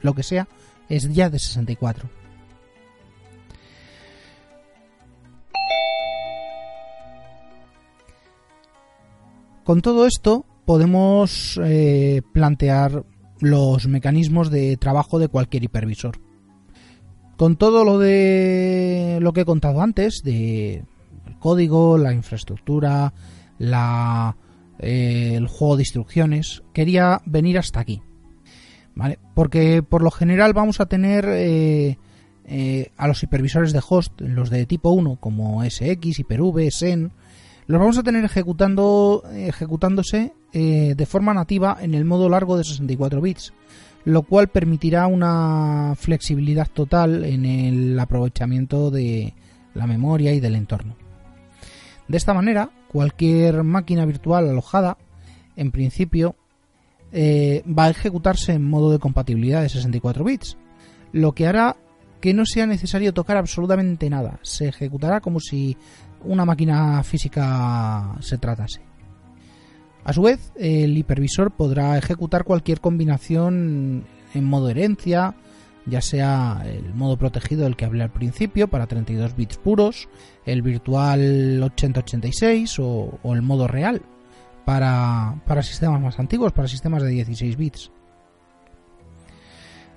lo 0.00 0.14
que 0.14 0.22
sea 0.22 0.48
es 0.88 1.12
ya 1.12 1.28
de 1.30 1.38
64. 1.38 2.08
Con 9.64 9.82
todo 9.82 10.06
esto 10.06 10.46
podemos 10.64 11.60
eh, 11.64 12.22
plantear 12.32 13.04
los 13.40 13.88
mecanismos 13.88 14.50
de 14.50 14.76
trabajo 14.76 15.18
de 15.18 15.28
cualquier 15.28 15.64
hipervisor. 15.64 16.20
Con 17.36 17.56
todo 17.56 17.84
lo 17.84 17.98
de 17.98 19.18
lo 19.20 19.32
que 19.32 19.42
he 19.42 19.44
contado 19.44 19.82
antes, 19.82 20.22
de 20.22 20.84
código, 21.46 21.96
la 21.96 22.12
infraestructura, 22.12 23.14
eh, 23.60 25.34
el 25.36 25.46
juego 25.46 25.76
de 25.76 25.82
instrucciones, 25.82 26.64
quería 26.72 27.22
venir 27.24 27.56
hasta 27.56 27.78
aquí. 27.78 28.02
Porque 29.32 29.84
por 29.84 30.02
lo 30.02 30.10
general 30.10 30.54
vamos 30.54 30.80
a 30.80 30.86
tener 30.86 31.24
eh, 31.28 31.98
eh, 32.46 32.90
a 32.96 33.06
los 33.06 33.22
hipervisores 33.22 33.72
de 33.72 33.80
host, 33.88 34.20
los 34.22 34.50
de 34.50 34.66
tipo 34.66 34.90
1, 34.90 35.18
como 35.20 35.62
SX, 35.62 36.18
Hyper-V, 36.18 36.68
SEN, 36.72 37.12
los 37.68 37.78
vamos 37.78 37.96
a 37.96 38.02
tener 38.02 38.24
ejecutando, 38.24 39.22
ejecutándose 39.32 40.32
de 40.52 41.06
forma 41.06 41.32
nativa 41.32 41.76
en 41.80 41.94
el 41.94 42.04
modo 42.04 42.28
largo 42.28 42.56
de 42.56 42.64
64 42.64 43.20
bits 43.20 43.52
lo 44.04 44.22
cual 44.22 44.48
permitirá 44.48 45.06
una 45.08 45.94
flexibilidad 45.96 46.68
total 46.72 47.24
en 47.24 47.44
el 47.44 47.98
aprovechamiento 47.98 48.90
de 48.92 49.34
la 49.74 49.86
memoria 49.86 50.32
y 50.32 50.40
del 50.40 50.54
entorno. 50.54 50.96
De 52.08 52.16
esta 52.16 52.34
manera, 52.34 52.70
cualquier 52.88 53.62
máquina 53.64 54.04
virtual 54.04 54.48
alojada, 54.48 54.96
en 55.56 55.72
principio, 55.72 56.36
eh, 57.12 57.62
va 57.66 57.84
a 57.84 57.90
ejecutarse 57.90 58.52
en 58.52 58.68
modo 58.68 58.92
de 58.92 58.98
compatibilidad 58.98 59.62
de 59.62 59.68
64 59.68 60.24
bits, 60.24 60.56
lo 61.12 61.32
que 61.32 61.46
hará 61.46 61.76
que 62.20 62.34
no 62.34 62.46
sea 62.46 62.66
necesario 62.66 63.14
tocar 63.14 63.36
absolutamente 63.36 64.08
nada. 64.10 64.38
Se 64.42 64.68
ejecutará 64.68 65.20
como 65.20 65.40
si 65.40 65.76
una 66.24 66.44
máquina 66.44 67.02
física 67.02 68.16
se 68.20 68.38
tratase. 68.38 68.80
A 70.04 70.12
su 70.12 70.22
vez, 70.22 70.52
el 70.56 70.96
hipervisor 70.96 71.50
podrá 71.50 71.98
ejecutar 71.98 72.44
cualquier 72.44 72.80
combinación 72.80 74.06
en 74.34 74.44
modo 74.44 74.68
herencia, 74.68 75.34
ya 75.86 76.00
sea 76.00 76.62
el 76.66 76.94
modo 76.94 77.16
protegido 77.16 77.64
del 77.64 77.76
que 77.76 77.84
hablé 77.84 78.02
al 78.02 78.12
principio 78.12 78.68
para 78.68 78.86
32 78.86 79.36
bits 79.36 79.56
puros, 79.56 80.08
el 80.44 80.62
virtual 80.62 81.62
8086 81.62 82.78
o, 82.80 83.18
el 83.24 83.42
modo 83.42 83.68
real 83.68 84.02
para, 84.64 85.40
para 85.46 85.62
sistemas 85.62 86.00
más 86.00 86.18
antiguos, 86.18 86.52
para 86.52 86.68
sistemas 86.68 87.02
de 87.02 87.10
16 87.10 87.56
bits. 87.56 87.90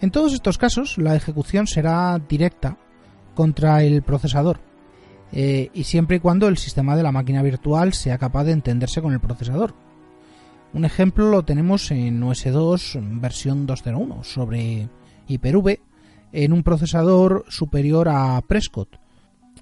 En 0.01 0.11
todos 0.11 0.33
estos 0.33 0.57
casos, 0.57 0.97
la 0.97 1.15
ejecución 1.15 1.67
será 1.67 2.19
directa 2.19 2.77
contra 3.35 3.83
el 3.83 4.01
procesador, 4.03 4.59
eh, 5.31 5.69
y 5.73 5.83
siempre 5.83 6.17
y 6.17 6.19
cuando 6.19 6.47
el 6.47 6.57
sistema 6.57 6.95
de 6.95 7.03
la 7.03 7.11
máquina 7.11 7.41
virtual 7.41 7.93
sea 7.93 8.17
capaz 8.17 8.45
de 8.45 8.53
entenderse 8.53 9.01
con 9.01 9.13
el 9.13 9.19
procesador. 9.19 9.73
Un 10.73 10.85
ejemplo 10.85 11.29
lo 11.29 11.43
tenemos 11.43 11.89
en 11.91 12.21
OS2 12.21 13.19
versión 13.19 13.67
2.0.1 13.67 14.23
sobre 14.23 14.87
Hyper-V 15.29 15.79
en 16.31 16.53
un 16.53 16.63
procesador 16.63 17.45
superior 17.47 18.09
a 18.09 18.41
Prescott. 18.41 18.99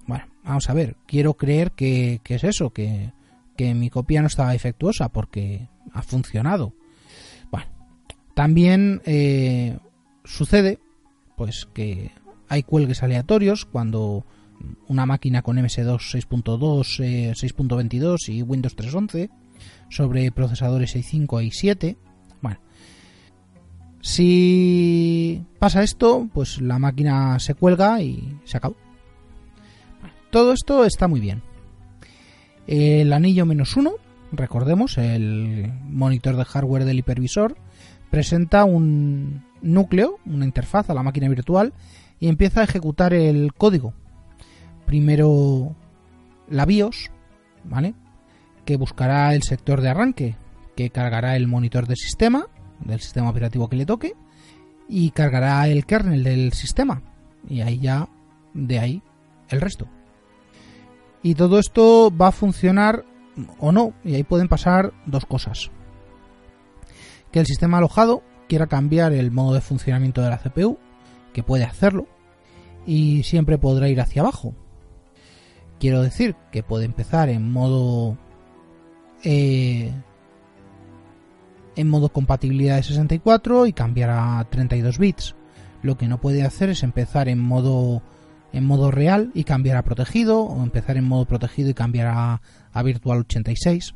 Bueno, 0.06 0.26
vamos 0.44 0.70
a 0.70 0.74
ver, 0.74 0.96
quiero 1.06 1.36
creer 1.36 1.72
que, 1.72 2.22
es 2.26 2.44
eso, 2.44 2.72
que, 2.72 3.12
mi 3.60 3.90
copia 3.90 4.22
no 4.22 4.28
estaba 4.28 4.52
defectuosa 4.52 5.10
porque 5.10 5.68
ha 5.94 6.02
funcionado. 6.02 6.74
Bueno, 7.52 7.68
también 8.34 9.02
eh, 9.06 9.78
sucede 10.24 10.80
pues 11.36 11.68
que 11.74 12.12
hay 12.50 12.64
cuelgues 12.64 13.04
aleatorios 13.04 13.66
cuando 13.66 14.26
una 14.88 15.06
máquina 15.06 15.42
con 15.42 15.58
MS2 15.58 16.26
6.2, 16.28 17.36
6.22 17.36 18.30
y 18.30 18.42
Windows 18.42 18.76
3.11 18.76 19.30
sobre 19.90 20.32
procesadores 20.32 20.96
i5 20.96 21.44
y 21.44 21.50
i7. 21.50 21.98
Si 24.02 25.44
pasa 25.60 25.84
esto, 25.84 26.30
pues 26.34 26.62
la 26.62 26.80
máquina 26.80 27.40
se 27.40 27.56
cuelga 27.56 28.02
y 28.02 28.40
se 28.46 28.58
acabó. 28.58 28.76
todo 30.30 30.54
esto 30.54 30.86
está 30.86 31.08
muy 31.08 31.20
bien. 31.20 31.42
El 32.68 33.14
anillo 33.14 33.46
menos 33.46 33.76
uno, 33.78 33.94
recordemos, 34.32 34.98
el 34.98 35.72
monitor 35.84 36.36
de 36.36 36.46
hardware 36.46 36.86
del 36.86 37.00
hipervisor, 37.00 37.58
presenta 38.12 38.66
un 38.66 39.44
núcleo, 39.62 40.20
una 40.26 40.46
interfaz 40.46 40.90
a 40.90 40.94
la 40.94 41.04
máquina 41.04 41.30
virtual 41.30 41.74
y 42.20 42.28
empieza 42.28 42.62
a 42.62 42.66
ejecutar 42.66 43.14
el 43.14 43.54
código. 43.54 43.94
Primero 44.86 45.76
la 46.50 46.66
BIOS, 46.66 47.10
¿vale? 47.64 47.94
que 48.68 48.76
buscará 48.76 49.34
el 49.34 49.44
sector 49.44 49.82
de 49.82 49.90
arranque, 49.90 50.36
que 50.76 50.90
cargará 50.90 51.38
el 51.38 51.48
monitor 51.48 51.88
del 51.88 51.96
sistema, 51.96 52.48
del 52.80 53.00
sistema 53.00 53.30
operativo 53.30 53.70
que 53.70 53.76
le 53.76 53.86
toque, 53.86 54.14
y 54.88 55.12
cargará 55.12 55.68
el 55.68 55.86
kernel 55.86 56.24
del 56.24 56.54
sistema. 56.54 57.02
Y 57.48 57.62
ahí 57.62 57.80
ya, 57.80 58.08
de 58.54 58.80
ahí, 58.80 59.04
el 59.50 59.62
resto. 59.62 59.88
Y 61.24 61.36
todo 61.36 61.60
esto 61.60 62.12
va 62.16 62.28
a 62.28 62.32
funcionar 62.32 63.04
o 63.60 63.72
no, 63.72 63.94
y 64.04 64.16
ahí 64.16 64.24
pueden 64.24 64.48
pasar 64.48 64.94
dos 65.06 65.26
cosas. 65.26 65.72
Que 67.32 67.40
el 67.40 67.46
sistema 67.46 67.78
alojado 67.78 68.24
quiera 68.48 68.68
cambiar 68.68 69.14
el 69.14 69.32
modo 69.32 69.54
de 69.54 69.62
funcionamiento 69.62 70.22
de 70.22 70.30
la 70.30 70.38
CPU, 70.38 70.78
que 71.34 71.44
puede 71.44 71.66
hacerlo, 71.66 72.08
y 72.86 73.24
siempre 73.24 73.58
podrá 73.58 73.90
ir 73.90 74.00
hacia 74.00 74.22
abajo. 74.22 74.56
Quiero 75.80 76.02
decir 76.02 76.36
que 76.52 76.64
puede 76.64 76.86
empezar 76.86 77.30
en 77.30 77.52
modo 77.52 78.18
eh, 79.24 79.92
en 81.78 81.90
modo 81.90 82.10
compatibilidad 82.10 82.76
de 82.76 82.84
64 82.84 83.68
y 83.68 83.74
cambiar 83.74 84.10
a 84.10 84.46
32 84.50 84.98
bits. 84.98 85.36
Lo 85.82 85.98
que 85.98 86.08
no 86.08 86.20
puede 86.20 86.44
hacer 86.44 86.70
es 86.70 86.84
empezar 86.84 87.30
en 87.30 87.40
modo 87.40 88.02
en 88.54 88.66
modo 88.66 88.92
real 88.92 89.32
y 89.34 89.44
cambiar 89.44 89.78
a 89.78 89.84
protegido 89.84 90.42
o 90.42 90.64
empezar 90.64 90.98
en 90.98 91.04
modo 91.04 91.26
protegido 91.26 91.70
y 91.70 91.74
cambiar 91.74 92.08
a, 92.08 92.42
a 92.72 92.84
virtual 92.84 93.20
86. 93.20 93.94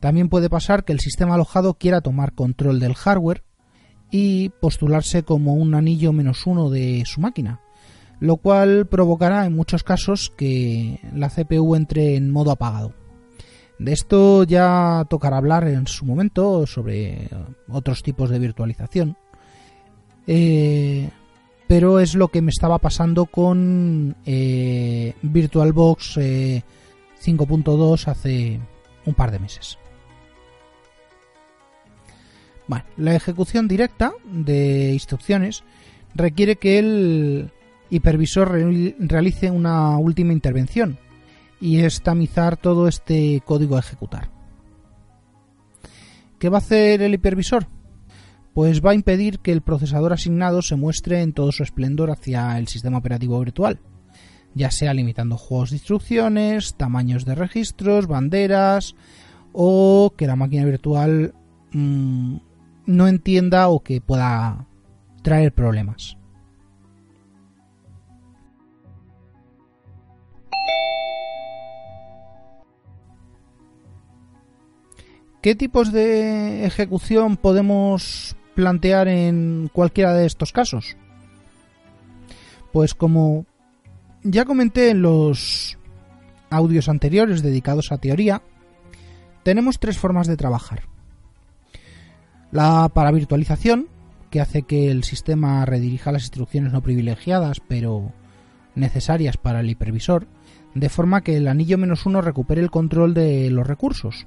También 0.00 0.28
puede 0.28 0.48
pasar 0.48 0.84
que 0.84 0.92
el 0.92 1.00
sistema 1.00 1.34
alojado 1.34 1.74
quiera 1.74 2.00
tomar 2.00 2.32
control 2.32 2.78
del 2.78 2.94
hardware 2.94 3.42
y 4.10 4.50
postularse 4.60 5.22
como 5.22 5.54
un 5.54 5.74
anillo 5.74 6.12
menos 6.12 6.46
uno 6.46 6.70
de 6.70 7.02
su 7.06 7.20
máquina, 7.20 7.60
lo 8.20 8.36
cual 8.36 8.86
provocará 8.86 9.46
en 9.46 9.56
muchos 9.56 9.82
casos 9.82 10.32
que 10.36 11.00
la 11.12 11.28
CPU 11.28 11.74
entre 11.74 12.14
en 12.16 12.30
modo 12.30 12.52
apagado. 12.52 13.05
De 13.78 13.92
esto 13.92 14.44
ya 14.44 15.04
tocará 15.08 15.36
hablar 15.36 15.68
en 15.68 15.86
su 15.86 16.06
momento 16.06 16.66
sobre 16.66 17.28
otros 17.68 18.02
tipos 18.02 18.30
de 18.30 18.38
virtualización. 18.38 19.16
Eh, 20.26 21.10
pero 21.66 22.00
es 22.00 22.14
lo 22.14 22.28
que 22.28 22.42
me 22.42 22.50
estaba 22.50 22.78
pasando 22.78 23.26
con 23.26 24.16
eh, 24.24 25.14
VirtualBox 25.22 26.16
5.2 26.16 28.06
eh, 28.06 28.10
hace 28.10 28.60
un 29.04 29.14
par 29.14 29.30
de 29.30 29.38
meses. 29.40 29.78
Bueno, 32.66 32.84
la 32.96 33.14
ejecución 33.14 33.68
directa 33.68 34.12
de 34.24 34.92
instrucciones 34.92 35.64
requiere 36.14 36.56
que 36.56 36.78
el 36.78 37.50
hipervisor 37.90 38.50
realice 38.98 39.50
una 39.50 39.98
última 39.98 40.32
intervención 40.32 40.98
y 41.60 41.80
es 41.80 42.02
tamizar 42.02 42.56
todo 42.56 42.88
este 42.88 43.42
código 43.44 43.76
a 43.76 43.80
ejecutar. 43.80 44.30
¿Qué 46.38 46.48
va 46.48 46.58
a 46.58 46.60
hacer 46.60 47.02
el 47.02 47.14
hipervisor? 47.14 47.66
Pues 48.52 48.84
va 48.84 48.90
a 48.90 48.94
impedir 48.94 49.40
que 49.40 49.52
el 49.52 49.62
procesador 49.62 50.12
asignado 50.12 50.62
se 50.62 50.76
muestre 50.76 51.22
en 51.22 51.32
todo 51.32 51.52
su 51.52 51.62
esplendor 51.62 52.10
hacia 52.10 52.58
el 52.58 52.68
sistema 52.68 52.98
operativo 52.98 53.38
virtual, 53.38 53.80
ya 54.54 54.70
sea 54.70 54.94
limitando 54.94 55.36
juegos 55.36 55.70
de 55.70 55.76
instrucciones, 55.76 56.74
tamaños 56.74 57.24
de 57.24 57.34
registros, 57.34 58.06
banderas 58.06 58.94
o 59.52 60.12
que 60.16 60.26
la 60.26 60.36
máquina 60.36 60.64
virtual 60.64 61.34
mm, 61.72 62.36
no 62.86 63.08
entienda 63.08 63.68
o 63.68 63.82
que 63.82 64.00
pueda 64.00 64.66
traer 65.22 65.52
problemas. 65.52 66.16
¿Qué 75.42 75.54
tipos 75.54 75.92
de 75.92 76.66
ejecución 76.66 77.36
podemos 77.36 78.36
plantear 78.54 79.06
en 79.06 79.70
cualquiera 79.72 80.12
de 80.14 80.26
estos 80.26 80.52
casos? 80.52 80.96
Pues 82.72 82.94
como 82.94 83.46
ya 84.22 84.44
comenté 84.44 84.90
en 84.90 85.02
los 85.02 85.78
audios 86.50 86.88
anteriores 86.88 87.42
dedicados 87.42 87.92
a 87.92 87.98
teoría, 87.98 88.42
tenemos 89.44 89.78
tres 89.78 89.98
formas 89.98 90.26
de 90.26 90.36
trabajar. 90.36 90.82
La 92.50 92.88
paravirtualización, 92.88 93.88
que 94.30 94.40
hace 94.40 94.62
que 94.62 94.90
el 94.90 95.04
sistema 95.04 95.64
redirija 95.64 96.12
las 96.12 96.22
instrucciones 96.22 96.72
no 96.72 96.82
privilegiadas 96.82 97.60
pero 97.60 98.12
necesarias 98.74 99.36
para 99.36 99.60
el 99.60 99.70
hipervisor, 99.70 100.26
de 100.74 100.88
forma 100.88 101.20
que 101.20 101.36
el 101.36 101.46
anillo 101.46 101.78
menos 101.78 102.04
uno 102.04 102.20
recupere 102.20 102.60
el 102.60 102.70
control 102.70 103.14
de 103.14 103.48
los 103.50 103.66
recursos 103.66 104.26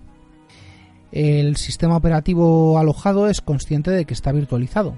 el 1.12 1.56
sistema 1.56 1.98
operativo 1.98 2.78
alojado 2.78 3.28
es 3.28 3.42
consciente 3.42 3.92
de 3.92 4.06
que 4.06 4.14
está 4.14 4.32
virtualizado, 4.32 4.98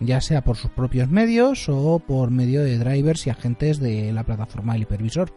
ya 0.00 0.20
sea 0.20 0.42
por 0.42 0.56
sus 0.56 0.70
propios 0.70 1.08
medios 1.08 1.68
o 1.68 2.00
por 2.00 2.30
medio 2.30 2.62
de 2.62 2.78
drivers 2.78 3.26
y 3.26 3.30
agentes 3.30 3.78
de 3.78 4.12
la 4.12 4.24
plataforma 4.24 4.72
del 4.72 4.82
hipervisor. 4.82 5.32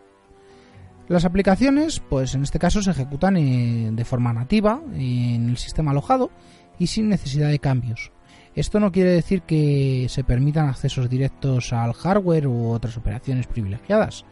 Las 1.07 1.25
aplicaciones, 1.25 1.99
pues 1.99 2.33
en 2.33 2.41
este 2.41 2.57
caso 2.57 2.81
se 2.81 2.89
ejecutan 2.89 3.38
eh, 3.38 3.89
de 3.91 4.05
forma 4.05 4.33
nativa 4.33 4.81
en 4.95 5.49
el 5.49 5.57
sistema 5.57 5.91
alojado 5.91 6.31
y 6.79 6.88
sin 6.88 7.09
necesidad 7.09 7.49
de 7.49 7.59
cambios. 7.59 8.11
Esto 8.55 8.79
no 8.79 8.91
quiere 8.91 9.11
decir 9.11 9.43
que 9.43 10.07
se 10.09 10.23
permitan 10.23 10.67
accesos 10.67 11.09
directos 11.09 11.73
al 11.73 11.93
hardware 11.93 12.47
u 12.47 12.69
otras 12.69 12.97
operaciones 12.97 13.45
privilegiadas. 13.45 14.25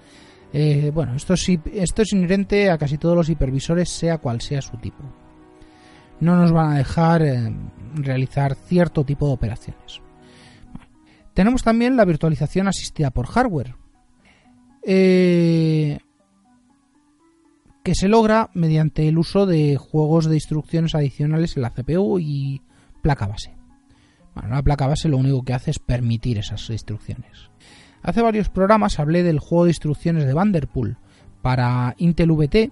Eh, 0.52 0.92
bueno, 0.94 1.16
esto 1.16 1.34
es, 1.34 1.48
esto 1.74 2.02
es 2.02 2.14
inherente 2.14 2.72
a 2.72 2.78
casi 2.78 2.98
todos 2.98 3.16
los 3.16 3.30
hipervisores, 3.30 3.90
sea 3.90 4.18
cual 4.18 4.42
sea 4.42 4.62
su 4.62 4.78
tipo. 4.78 5.04
No 6.20 6.36
nos 6.36 6.52
van 6.52 6.74
a 6.74 6.78
dejar 6.78 7.22
eh, 7.22 7.54
realizar 7.96 8.56
cierto 8.56 9.04
tipo 9.04 9.28
de 9.28 9.34
operaciones. 9.34 10.02
Tenemos 11.34 11.64
también 11.64 11.98
la 11.98 12.06
virtualización 12.06 12.68
asistida 12.68 13.12
por 13.12 13.28
hardware. 13.28 13.76
Eh, 14.86 15.98
que 17.84 17.96
se 17.96 18.08
logra 18.08 18.50
mediante 18.54 19.08
el 19.08 19.18
uso 19.18 19.46
de 19.46 19.76
juegos 19.76 20.26
de 20.26 20.36
instrucciones 20.36 20.96
adicionales 20.96 21.58
en 21.58 21.64
la 21.64 21.72
CPU 21.72 22.20
y 22.20 22.62
placa 23.02 23.28
base. 23.28 23.56
La 24.50 24.64
placa 24.64 24.88
base 24.88 25.10
lo 25.10 25.18
único 25.18 25.44
que 25.44 25.54
hace 25.54 25.72
es 25.72 25.80
permitir 25.80 26.40
esas 26.40 26.70
instrucciones. 26.70 27.52
Hace 28.02 28.22
varios 28.22 28.50
programas 28.50 29.00
hablé 29.00 29.24
del 29.24 29.40
juego 29.40 29.66
de 29.66 29.72
instrucciones 29.72 30.26
de 30.26 30.34
Vanderpool 30.34 30.98
para 31.42 31.94
Intel 31.98 32.32
VT 32.32 32.72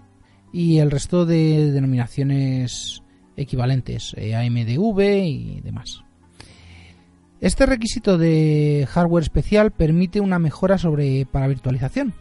y 0.54 0.80
el 0.80 0.92
resto 0.92 1.26
de 1.26 1.72
denominaciones 1.72 3.01
equivalentes, 3.42 4.14
eh, 4.18 4.36
AMDV 4.36 5.26
y 5.26 5.62
demás. 5.62 6.04
Este 7.40 7.66
requisito 7.66 8.18
de 8.18 8.88
hardware 8.90 9.24
especial 9.24 9.72
permite 9.72 10.22
una 10.22 10.38
mejora 10.38 10.78
sobre 10.78 11.26
para 11.26 11.48
virtualización, 11.48 12.14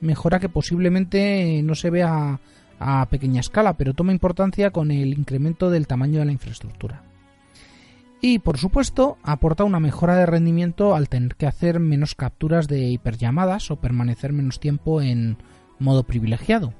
mejora 0.00 0.38
que 0.38 0.48
posiblemente 0.48 1.60
no 1.64 1.74
se 1.74 1.90
vea 1.90 2.40
a 2.78 3.06
pequeña 3.06 3.40
escala, 3.40 3.76
pero 3.76 3.94
toma 3.94 4.12
importancia 4.12 4.70
con 4.70 4.90
el 4.90 5.14
incremento 5.14 5.70
del 5.70 5.86
tamaño 5.86 6.20
de 6.20 6.26
la 6.26 6.32
infraestructura. 6.32 7.02
Y 8.20 8.38
por 8.38 8.56
supuesto, 8.56 9.18
aporta 9.24 9.64
una 9.64 9.80
mejora 9.80 10.14
de 10.14 10.26
rendimiento 10.26 10.94
al 10.94 11.08
tener 11.08 11.34
que 11.34 11.46
hacer 11.46 11.80
menos 11.80 12.14
capturas 12.14 12.68
de 12.68 12.88
hiperllamadas 12.88 13.72
o 13.72 13.76
permanecer 13.76 14.32
menos 14.32 14.60
tiempo 14.60 15.02
en 15.02 15.38
modo 15.80 16.04
privilegiado. 16.04 16.72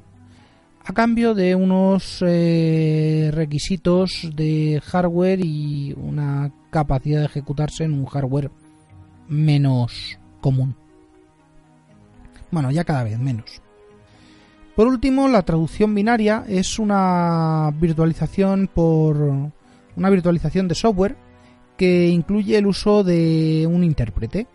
A 0.85 0.93
cambio 0.93 1.35
de 1.35 1.55
unos 1.55 2.25
eh, 2.27 3.31
requisitos 3.33 4.29
de 4.35 4.81
hardware 4.85 5.41
y 5.45 5.95
una 5.97 6.53
capacidad 6.71 7.21
de 7.21 7.27
ejecutarse 7.27 7.85
en 7.85 7.93
un 7.93 8.07
hardware 8.07 8.51
menos 9.29 10.19
común. 10.41 10.75
Bueno, 12.51 12.71
ya 12.71 12.85
cada 12.85 13.05
vez 13.05 13.19
menos. 13.19 13.63
Por 14.75 14.89
último, 14.89 15.29
la 15.29 15.43
traducción 15.43 15.95
binaria 15.95 16.45
es 16.49 16.79
una 16.79 17.71
virtualización 17.79 18.69
por 18.73 19.17
una 19.97 20.11
virtualización 20.11 20.67
de 20.67 20.75
software 20.75 21.17
que 21.77 22.09
incluye 22.09 22.59
el 22.59 22.67
uso 22.67 23.05
de 23.05 23.69
un 23.71 23.85
intérprete. 23.85 24.47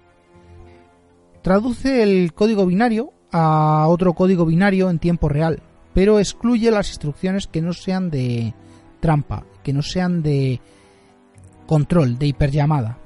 Traduce 1.42 2.04
el 2.04 2.34
código 2.34 2.66
binario 2.66 3.14
a 3.32 3.86
otro 3.88 4.14
código 4.14 4.46
binario 4.46 4.90
en 4.90 5.00
tiempo 5.00 5.30
real, 5.30 5.62
pero 5.98 6.20
excluye 6.20 6.70
las 6.70 6.90
instrucciones 6.90 7.48
que 7.48 7.60
no 7.60 7.74
sean 7.74 8.12
de 8.12 8.54
trampa, 9.00 9.48
que 9.64 9.74
no 9.74 9.82
sean 9.82 10.22
de 10.22 10.62
control, 11.66 12.20
de 12.20 12.28
hiperllamada. 12.28 13.00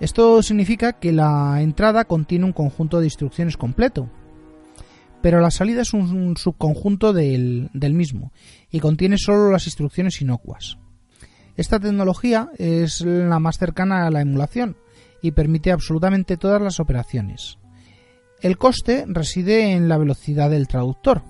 Esto 0.00 0.42
significa 0.42 0.94
que 0.94 1.12
la 1.12 1.62
entrada 1.62 2.04
contiene 2.04 2.44
un 2.44 2.52
conjunto 2.52 2.98
de 2.98 3.06
instrucciones 3.06 3.56
completo, 3.56 4.10
pero 5.22 5.38
la 5.38 5.52
salida 5.52 5.82
es 5.82 5.94
un 5.94 6.36
subconjunto 6.36 7.12
del, 7.12 7.70
mismo 7.72 8.32
y 8.68 8.80
contiene 8.80 9.16
solo 9.16 9.52
las 9.52 9.66
instrucciones 9.66 10.20
inocuas. 10.20 10.78
Esta 11.56 11.78
tecnología 11.78 12.50
es 12.58 13.02
la 13.02 13.38
más 13.38 13.58
cercana 13.58 14.08
a 14.08 14.10
la 14.10 14.22
emulación 14.22 14.76
y 15.22 15.30
permite 15.30 15.70
absolutamente 15.70 16.36
todas 16.36 16.60
las 16.60 16.80
operaciones. 16.80 17.58
El 18.40 18.58
coste 18.58 19.04
reside 19.06 19.70
en 19.70 19.88
la 19.88 19.98
velocidad 19.98 20.50
del 20.50 20.66
traductor, 20.66 21.22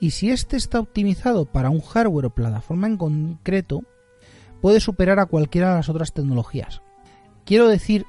y 0.00 0.10
si 0.10 0.30
éste 0.30 0.56
está 0.56 0.80
optimizado 0.80 1.46
para 1.46 1.70
un 1.70 1.80
hardware 1.80 2.26
o 2.26 2.30
plataforma 2.30 2.86
en 2.86 2.96
concreto, 2.96 3.82
puede 4.60 4.80
superar 4.80 5.18
a 5.18 5.26
cualquiera 5.26 5.70
de 5.70 5.76
las 5.76 5.88
otras 5.88 6.12
tecnologías, 6.12 6.82
Quiero 7.46 7.68
decir 7.68 8.06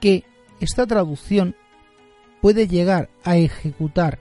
que 0.00 0.24
esta 0.60 0.86
traducción 0.86 1.56
puede 2.40 2.68
llegar 2.68 3.10
a 3.24 3.36
ejecutar 3.36 4.20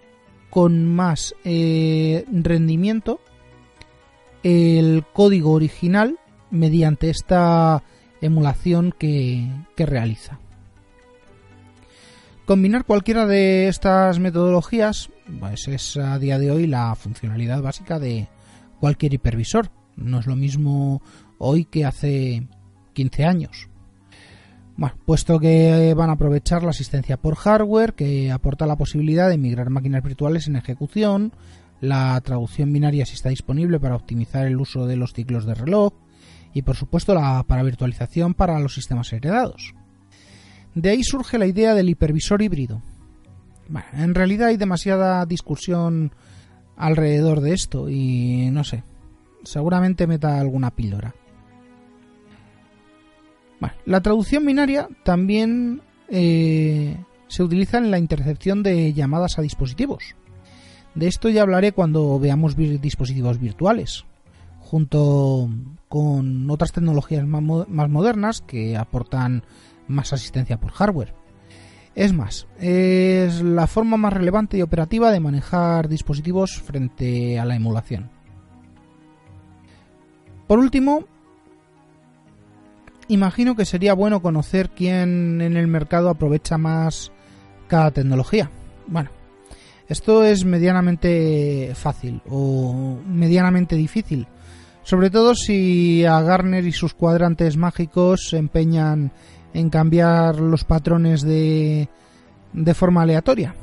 con 0.49 0.85
más 0.87 1.35
eh, 1.45 2.25
rendimiento 2.31 3.21
el 4.41 5.05
código 5.13 5.51
original 5.51 6.17
mediante 6.49 7.11
esta 7.11 7.83
emulación 8.21 8.91
que 8.97 9.47
realiza. 9.77 10.39
Combinar 12.47 12.85
cualquiera 12.85 13.27
de 13.27 13.67
estas 13.67 14.17
metodologías 14.17 15.11
pues 15.39 15.67
es 15.67 15.97
a 15.97 16.17
día 16.17 16.39
de 16.39 16.51
hoy 16.51 16.67
la 16.67 16.95
funcionalidad 16.95 17.61
básica 17.61 17.99
de 17.99 18.27
cualquier 18.79 19.13
hipervisor. 19.13 19.69
No 19.95 20.19
es 20.19 20.27
lo 20.27 20.35
mismo 20.35 21.01
hoy 21.37 21.65
que 21.65 21.85
hace 21.85 22.47
15 22.93 23.25
años. 23.25 23.69
Bueno, 24.77 24.95
puesto 25.05 25.39
que 25.39 25.93
van 25.93 26.09
a 26.09 26.13
aprovechar 26.13 26.63
la 26.63 26.69
asistencia 26.69 27.17
por 27.17 27.35
hardware, 27.35 27.95
que 27.95 28.31
aporta 28.31 28.65
la 28.65 28.77
posibilidad 28.77 29.29
de 29.29 29.37
migrar 29.37 29.69
máquinas 29.69 30.03
virtuales 30.03 30.47
en 30.47 30.55
ejecución, 30.55 31.33
la 31.81 32.19
traducción 32.21 32.71
binaria 32.71 33.05
si 33.05 33.15
está 33.15 33.27
disponible 33.27 33.79
para 33.79 33.95
optimizar 33.95 34.47
el 34.47 34.59
uso 34.59 34.85
de 34.85 34.95
los 34.95 35.13
ciclos 35.13 35.45
de 35.45 35.55
reloj, 35.55 35.93
y 36.53 36.61
por 36.61 36.77
supuesto 36.77 37.13
la 37.13 37.43
paravirtualización 37.43 38.33
para 38.33 38.59
los 38.59 38.73
sistemas 38.73 39.11
heredados. 39.11 39.73
De 40.75 40.91
ahí 40.91 41.03
surge 41.03 41.37
la 41.37 41.45
idea 41.45 41.73
del 41.73 41.89
hipervisor 41.89 42.41
híbrido. 42.41 42.81
Bueno, 43.69 43.87
en 43.93 44.15
realidad 44.15 44.49
hay 44.49 44.57
demasiada 44.57 45.25
discusión 45.25 46.11
alrededor 46.75 47.41
de 47.41 47.53
esto 47.53 47.89
y 47.89 48.49
no 48.51 48.63
sé, 48.63 48.83
seguramente 49.43 50.07
meta 50.07 50.39
alguna 50.39 50.71
píldora 50.71 51.13
la 53.85 54.01
traducción 54.01 54.45
binaria 54.45 54.87
también 55.03 55.81
eh, 56.09 56.97
se 57.27 57.43
utiliza 57.43 57.77
en 57.77 57.91
la 57.91 57.99
intercepción 57.99 58.63
de 58.63 58.93
llamadas 58.93 59.37
a 59.37 59.41
dispositivos. 59.41 60.15
De 60.95 61.07
esto 61.07 61.29
ya 61.29 61.43
hablaré 61.43 61.71
cuando 61.71 62.19
veamos 62.19 62.55
dispositivos 62.55 63.39
virtuales, 63.39 64.05
junto 64.59 65.49
con 65.87 66.49
otras 66.49 66.71
tecnologías 66.71 67.25
más, 67.25 67.89
modernas 67.89 68.41
que 68.41 68.77
aportan 68.77 69.43
más 69.87 70.13
asistencia 70.13 70.59
por 70.59 70.71
hardware. 70.71 71.13
Es 71.95 72.13
más, 72.13 72.47
es 72.59 73.41
la 73.41 73.67
forma 73.67 73.97
más 73.97 74.13
relevante 74.13 74.57
y 74.57 74.61
operativa 74.61 75.11
de 75.11 75.19
manejar 75.19 75.89
dispositivos 75.89 76.61
frente 76.61 77.39
a 77.39 77.45
la 77.45 77.55
emulación. 77.55 78.09
Por 80.47 80.59
último, 80.59 81.03
imagino 83.07 83.55
que 83.55 83.65
sería 83.65 83.93
bueno 83.93 84.21
conocer 84.21 84.69
quién 84.69 85.41
en 85.41 85.57
el 85.57 85.67
mercado 85.67 86.09
aprovecha 86.09 86.57
más 86.57 87.11
cada 87.67 87.91
tecnología. 87.91 88.49
Bueno, 88.87 89.09
esto 89.87 90.23
es 90.23 90.45
medianamente 90.45 91.71
fácil 91.75 92.21
o 92.29 92.97
medianamente 93.07 93.75
difícil. 93.75 94.27
Sobre 94.83 95.09
todo 95.09 95.35
si 95.35 96.05
a 96.05 96.21
Garner 96.21 96.65
y 96.65 96.71
sus 96.71 96.93
cuadrantes 96.93 97.57
mágicos 97.57 98.29
se 98.29 98.37
empeñan 98.37 99.11
en 99.53 99.69
cambiar 99.69 100.39
los 100.39 100.63
patrones 100.63 101.21
de, 101.21 101.89
de 102.53 102.73
forma 102.73 103.01
aleatoria. 103.01 103.55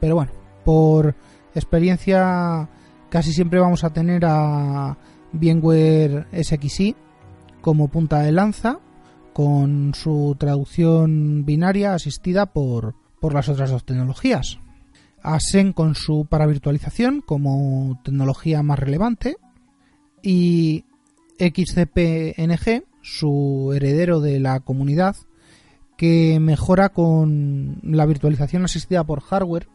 Pero 0.00 0.16
bueno, 0.16 0.32
por 0.64 1.14
experiencia 1.54 2.68
casi 3.08 3.32
siempre 3.32 3.60
vamos 3.60 3.84
a 3.84 3.90
tener 3.90 4.24
a 4.26 4.96
VMware 5.32 6.26
SXI 6.32 6.96
como 7.60 7.88
punta 7.88 8.20
de 8.20 8.32
lanza 8.32 8.78
con 9.32 9.94
su 9.94 10.36
traducción 10.38 11.44
binaria 11.44 11.94
asistida 11.94 12.46
por, 12.46 12.94
por 13.20 13.34
las 13.34 13.48
otras 13.48 13.70
dos 13.70 13.84
tecnologías. 13.84 14.58
ASEN 15.22 15.72
con 15.72 15.94
su 15.94 16.26
paravirtualización 16.26 17.22
como 17.22 18.00
tecnología 18.04 18.62
más 18.62 18.78
relevante 18.78 19.36
y 20.22 20.84
XCPNG, 21.38 22.84
su 23.02 23.72
heredero 23.74 24.20
de 24.20 24.38
la 24.40 24.60
comunidad, 24.60 25.16
que 25.96 26.40
mejora 26.40 26.88
con 26.88 27.78
la 27.82 28.06
virtualización 28.06 28.64
asistida 28.64 29.04
por 29.04 29.20
hardware 29.20 29.68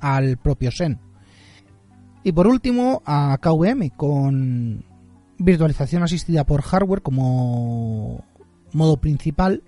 al 0.00 0.36
propio 0.36 0.70
SEN. 0.70 1.00
Y 2.24 2.30
por 2.32 2.46
último, 2.46 3.02
a 3.04 3.36
KVM 3.40 3.88
con 3.90 4.84
virtualización 5.38 6.04
asistida 6.04 6.44
por 6.44 6.62
hardware 6.62 7.02
como 7.02 8.24
modo 8.72 8.98
principal, 8.98 9.64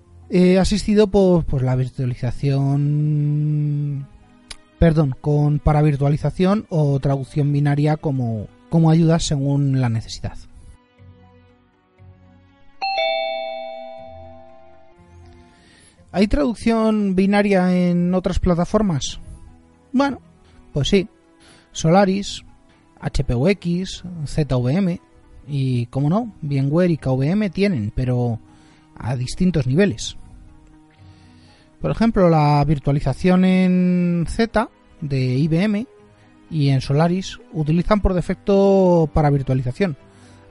asistido 0.61 1.09
por 1.09 1.63
la 1.63 1.75
virtualización, 1.77 4.07
perdón, 4.79 5.15
con 5.21 5.59
para 5.59 5.83
virtualización 5.83 6.67
o 6.69 7.01
traducción 7.01 7.53
binaria 7.53 7.97
como, 7.97 8.47
como 8.71 8.91
ayuda 8.91 9.19
según 9.19 9.81
la 9.81 9.89
necesidad. 9.89 10.39
¿Hay 16.17 16.29
traducción 16.29 17.17
binaria 17.17 17.77
en 17.77 18.15
otras 18.15 18.39
plataformas? 18.39 19.19
Bueno, 19.91 20.21
pues 20.73 20.87
sí. 20.87 21.09
Solaris, 21.73 22.45
HPUX, 23.01 24.05
ZVM 24.25 25.01
y, 25.49 25.87
como 25.87 26.09
no, 26.09 26.33
VMware 26.41 26.93
y 26.93 26.99
KVM 26.99 27.51
tienen, 27.51 27.93
pero 27.93 28.39
a 28.97 29.17
distintos 29.17 29.67
niveles. 29.67 30.17
Por 31.81 31.91
ejemplo, 31.91 32.31
la 32.31 32.65
virtualización 32.65 33.45
en 33.45 34.25
Z 34.29 34.71
de 35.01 35.19
IBM 35.19 35.85
y 36.49 36.69
en 36.69 36.81
Solaris 36.81 37.41
utilizan 37.53 38.01
por 38.01 38.15
defecto 38.15 39.11
para 39.13 39.31
virtualización, 39.31 39.97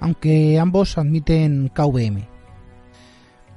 aunque 0.01 0.59
ambos 0.59 0.97
admiten 0.97 1.71
KVM. 1.73 2.32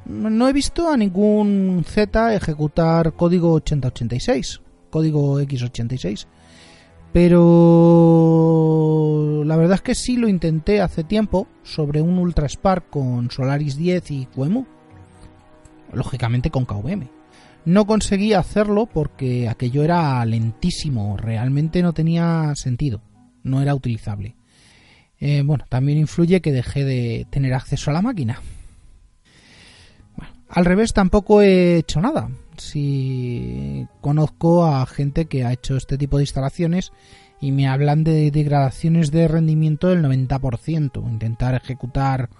No 0.09 0.49
he 0.49 0.53
visto 0.53 0.89
a 0.89 0.97
ningún 0.97 1.85
Z 1.85 2.35
ejecutar 2.35 3.15
código 3.15 3.53
8086, 3.55 4.61
código 4.89 5.41
x86, 5.41 6.27
pero 7.13 7.43
la 9.45 9.57
verdad 9.57 9.75
es 9.77 9.83
que 9.83 9.97
sí 9.97 10.17
lo 10.17 10.29
intenté 10.29 10.81
hace 10.81 11.03
tiempo 11.03 11.49
sobre 11.65 12.03
un 12.03 12.19
Ultra 12.19 12.49
Spark 12.49 12.89
con 12.91 13.33
Solaris 13.33 13.77
10 13.77 14.11
y 14.13 14.27
QEMU, 14.27 14.65
lógicamente 15.93 16.51
con 16.51 16.67
KVM. 16.67 17.09
No 17.65 17.85
conseguí 17.85 18.33
hacerlo 18.33 18.87
porque 18.87 19.49
aquello 19.49 19.83
era 19.83 20.25
lentísimo, 20.25 21.17
realmente 21.17 21.83
no 21.83 21.93
tenía 21.93 22.53
sentido, 22.55 23.03
no 23.43 23.61
era 23.61 23.75
utilizable. 23.75 24.37
Eh, 25.19 25.43
bueno, 25.45 25.65
también 25.69 25.99
influye 25.99 26.41
que 26.41 26.53
dejé 26.53 26.85
de 26.85 27.27
tener 27.31 27.55
acceso 27.55 27.91
a 27.91 27.95
la 27.95 28.03
máquina. 28.03 28.41
Al 30.49 30.65
revés, 30.65 30.93
tampoco 30.93 31.43
he 31.43 31.77
hecho 31.77 32.01
nada. 32.01 32.31
Si 32.57 33.87
conozco 34.01 34.65
a 34.67 34.87
gente 34.87 35.27
que 35.27 35.45
ha 35.45 35.53
hecho 35.53 35.77
este 35.77 35.99
tipo 35.99 36.17
de 36.19 36.23
instalaciones 36.23 36.93
y 37.41 37.53
me 37.53 37.69
hablan 37.69 38.05
de 38.05 38.31
degradaciones 38.31 39.11
de 39.11 39.29
rendimiento 39.29 39.89
del 39.89 40.03
90%. 40.03 41.09
Intentar 41.09 41.55
ejecutar, 41.55 42.31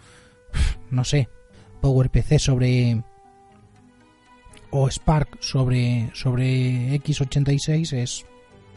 no 0.91 1.05
sé, 1.05 1.29
PowerPC 1.81 2.39
sobre 2.39 3.03
o 4.71 4.91
Spark 4.91 5.39
sobre 5.41 6.11
sobre 6.13 6.95
x86 7.01 7.93
es 7.93 8.27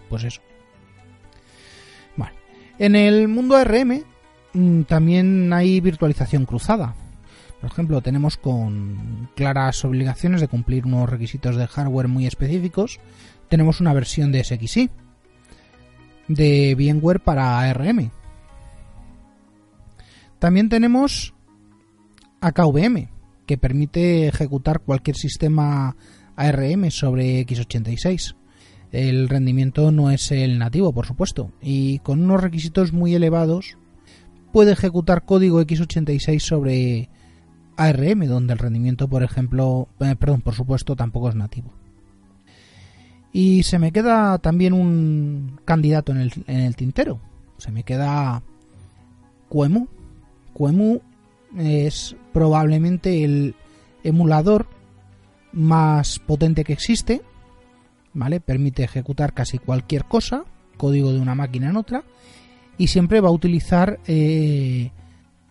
pues 0.07 0.23
eso. 0.23 0.41
Bueno, 2.15 2.33
en 2.77 2.95
el 2.95 3.27
mundo 3.27 3.55
ARM 3.55 4.03
mm, 4.53 4.81
también 4.83 5.51
hay 5.53 5.79
virtualización 5.79 6.45
cruzada. 6.45 6.95
Por 7.61 7.71
ejemplo, 7.71 8.01
tenemos 8.01 8.37
con 8.37 9.29
claras 9.35 9.83
obligaciones 9.83 10.39
de 10.41 10.47
cumplir 10.47 10.85
unos 10.85 11.09
requisitos 11.09 11.55
de 11.57 11.67
hardware 11.67 12.07
muy 12.07 12.25
específicos. 12.25 12.99
Tenemos 13.49 13.81
una 13.81 13.93
versión 13.93 14.31
de 14.31 14.43
SXI 14.43 14.89
de 16.29 16.75
VMware 16.75 17.19
para 17.19 17.59
ARM. 17.59 18.11
También 20.37 20.69
tenemos 20.69 21.33
AKVM, 22.39 23.09
que 23.45 23.57
permite 23.57 24.27
ejecutar 24.27 24.79
cualquier 24.79 25.17
sistema 25.17 25.97
ARM 26.37 26.91
sobre 26.91 27.45
x86. 27.45 28.35
El 28.91 29.27
rendimiento 29.27 29.91
no 29.91 30.11
es 30.11 30.31
el 30.31 30.57
nativo, 30.57 30.93
por 30.93 31.05
supuesto, 31.05 31.51
y 31.61 31.99
con 31.99 32.23
unos 32.23 32.41
requisitos 32.41 32.93
muy 32.93 33.13
elevados 33.13 33.77
puede 34.53 34.71
ejecutar 34.71 35.25
código 35.25 35.61
x86 35.61 36.39
sobre 36.39 37.09
ARM, 37.79 38.25
donde 38.27 38.53
el 38.53 38.59
rendimiento, 38.59 39.07
por 39.07 39.23
ejemplo, 39.23 39.87
eh, 40.01 40.15
perdón, 40.19 40.41
por 40.41 40.53
supuesto, 40.53 40.97
tampoco 40.97 41.29
es 41.29 41.35
nativo. 41.35 41.71
Y 43.31 43.63
se 43.63 43.79
me 43.79 43.93
queda 43.93 44.37
también 44.39 44.73
un 44.73 45.59
candidato 45.63 46.11
en 46.11 46.17
el, 46.17 46.33
en 46.47 46.59
el 46.59 46.75
tintero. 46.75 47.21
Se 47.57 47.71
me 47.71 47.83
queda 47.83 48.43
QEMU. 49.49 49.87
QEMU 50.53 51.01
es 51.57 52.17
probablemente 52.33 53.23
el 53.23 53.55
emulador 54.03 54.67
más 55.53 56.19
potente 56.19 56.65
que 56.65 56.73
existe. 56.73 57.21
¿Vale? 58.13 58.41
Permite 58.41 58.83
ejecutar 58.83 59.33
casi 59.33 59.57
cualquier 59.57 60.03
cosa, 60.03 60.43
código 60.75 61.13
de 61.13 61.19
una 61.19 61.35
máquina 61.35 61.69
en 61.69 61.77
otra, 61.77 62.03
y 62.77 62.87
siempre 62.87 63.21
va 63.21 63.29
a 63.29 63.33
utilizar 63.33 63.99
eh, 64.07 64.91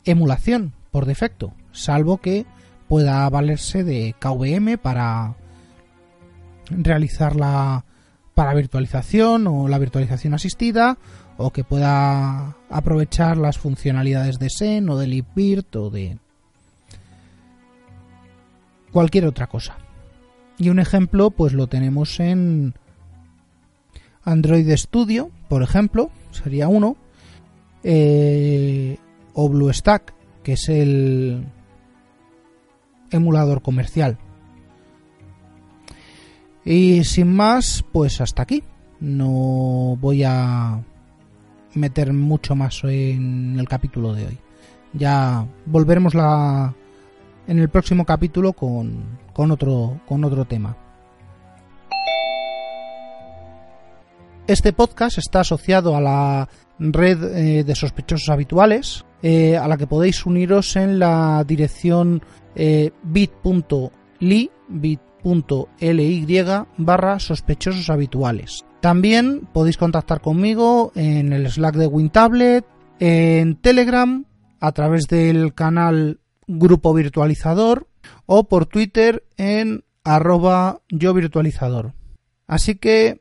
emulación 0.05 0.75
por 0.91 1.07
defecto 1.07 1.55
salvo 1.79 2.19
que 2.19 2.47
pueda 2.89 3.29
valerse 3.29 3.85
de 3.85 4.15
KVM 4.19 4.79
para 4.79 5.35
realizar 6.71 7.37
la 7.37 7.85
para 8.35 8.55
virtualización 8.55 9.47
o 9.49 9.67
la 9.69 9.79
virtualización 9.79 10.33
asistida 10.35 10.97
o 11.39 11.51
que 11.51 11.65
pueda 11.65 12.57
aprovechar 12.71 13.37
las 13.37 13.59
funcionalidades 13.59 14.39
de 14.39 14.51
SEN 14.51 14.89
o 14.91 14.97
de 14.97 15.07
LibVirt 15.07 15.75
o 15.77 15.91
de 15.91 16.19
cualquier 18.93 19.27
otra 19.27 19.49
cosa. 19.49 19.77
Y 20.57 20.69
un 20.69 20.79
ejemplo 20.79 21.31
pues 21.31 21.53
lo 21.53 21.67
tenemos 21.67 22.21
en 22.21 22.75
Android 24.25 24.71
Studio, 24.77 25.31
por 25.49 25.63
ejemplo, 25.63 26.11
sería 26.31 26.69
uno, 26.69 26.97
eh, 27.83 28.99
o 29.35 29.49
BlueStack, 29.49 30.13
que 30.43 30.53
es 30.53 30.69
el 30.69 31.45
emulador 33.11 33.63
comercial. 33.63 34.19
Y 36.65 37.05
sin 37.05 37.35
más, 37.35 37.85
pues 37.93 38.21
hasta 38.21 38.43
aquí. 38.43 38.63
No 39.01 39.97
voy 40.01 40.25
a 40.25 40.83
meter 41.75 42.13
mucho 42.13 42.55
más 42.55 42.83
en 42.85 43.57
el 43.59 43.69
capítulo 43.69 44.13
de 44.13 44.27
hoy. 44.27 44.39
Ya 44.93 45.47
volveremos 45.67 46.15
la 46.15 46.75
en 47.47 47.59
el 47.59 47.69
próximo 47.69 48.05
capítulo 48.05 48.53
con, 48.53 49.19
con 49.33 49.51
otro 49.51 50.01
con 50.07 50.25
otro 50.25 50.45
tema. 50.45 50.77
Este 54.47 54.73
podcast 54.73 55.19
está 55.19 55.41
asociado 55.41 55.95
a 55.95 56.01
la 56.01 56.49
red 56.79 57.23
eh, 57.37 57.65
de 57.65 57.75
sospechosos 57.75 58.31
habituales, 58.31 59.05
eh, 59.23 59.57
a 59.57 59.69
la 59.69 59.77
que 59.77 59.87
podéis 59.87 60.25
uniros 60.25 60.75
en 60.77 60.99
la 60.99 61.45
dirección 61.47 62.23
eh, 62.59 62.91
bit.ly 63.03 64.51
bit.ly 64.69 66.27
barra 66.77 67.19
sospechosos 67.19 67.89
habituales. 67.89 68.65
También 68.81 69.49
podéis 69.53 69.79
contactar 69.79 70.21
conmigo 70.21 70.93
en 70.95 71.33
el 71.33 71.51
Slack 71.51 71.77
de 71.77 71.87
WinTablet, 71.87 72.65
en 73.01 73.57
Telegram, 73.57 74.25
a 74.61 74.73
través 74.73 75.07
del 75.07 75.55
canal 75.55 76.21
Grupo 76.47 76.95
Virtualizador 76.95 77.89
o 78.27 78.45
por 78.49 78.67
Twitter 78.67 79.25
en 79.37 79.85
arroba 80.05 80.81
yo 80.89 81.15
virtualizador. 81.15 81.95
Así 82.47 82.77
que 82.77 83.21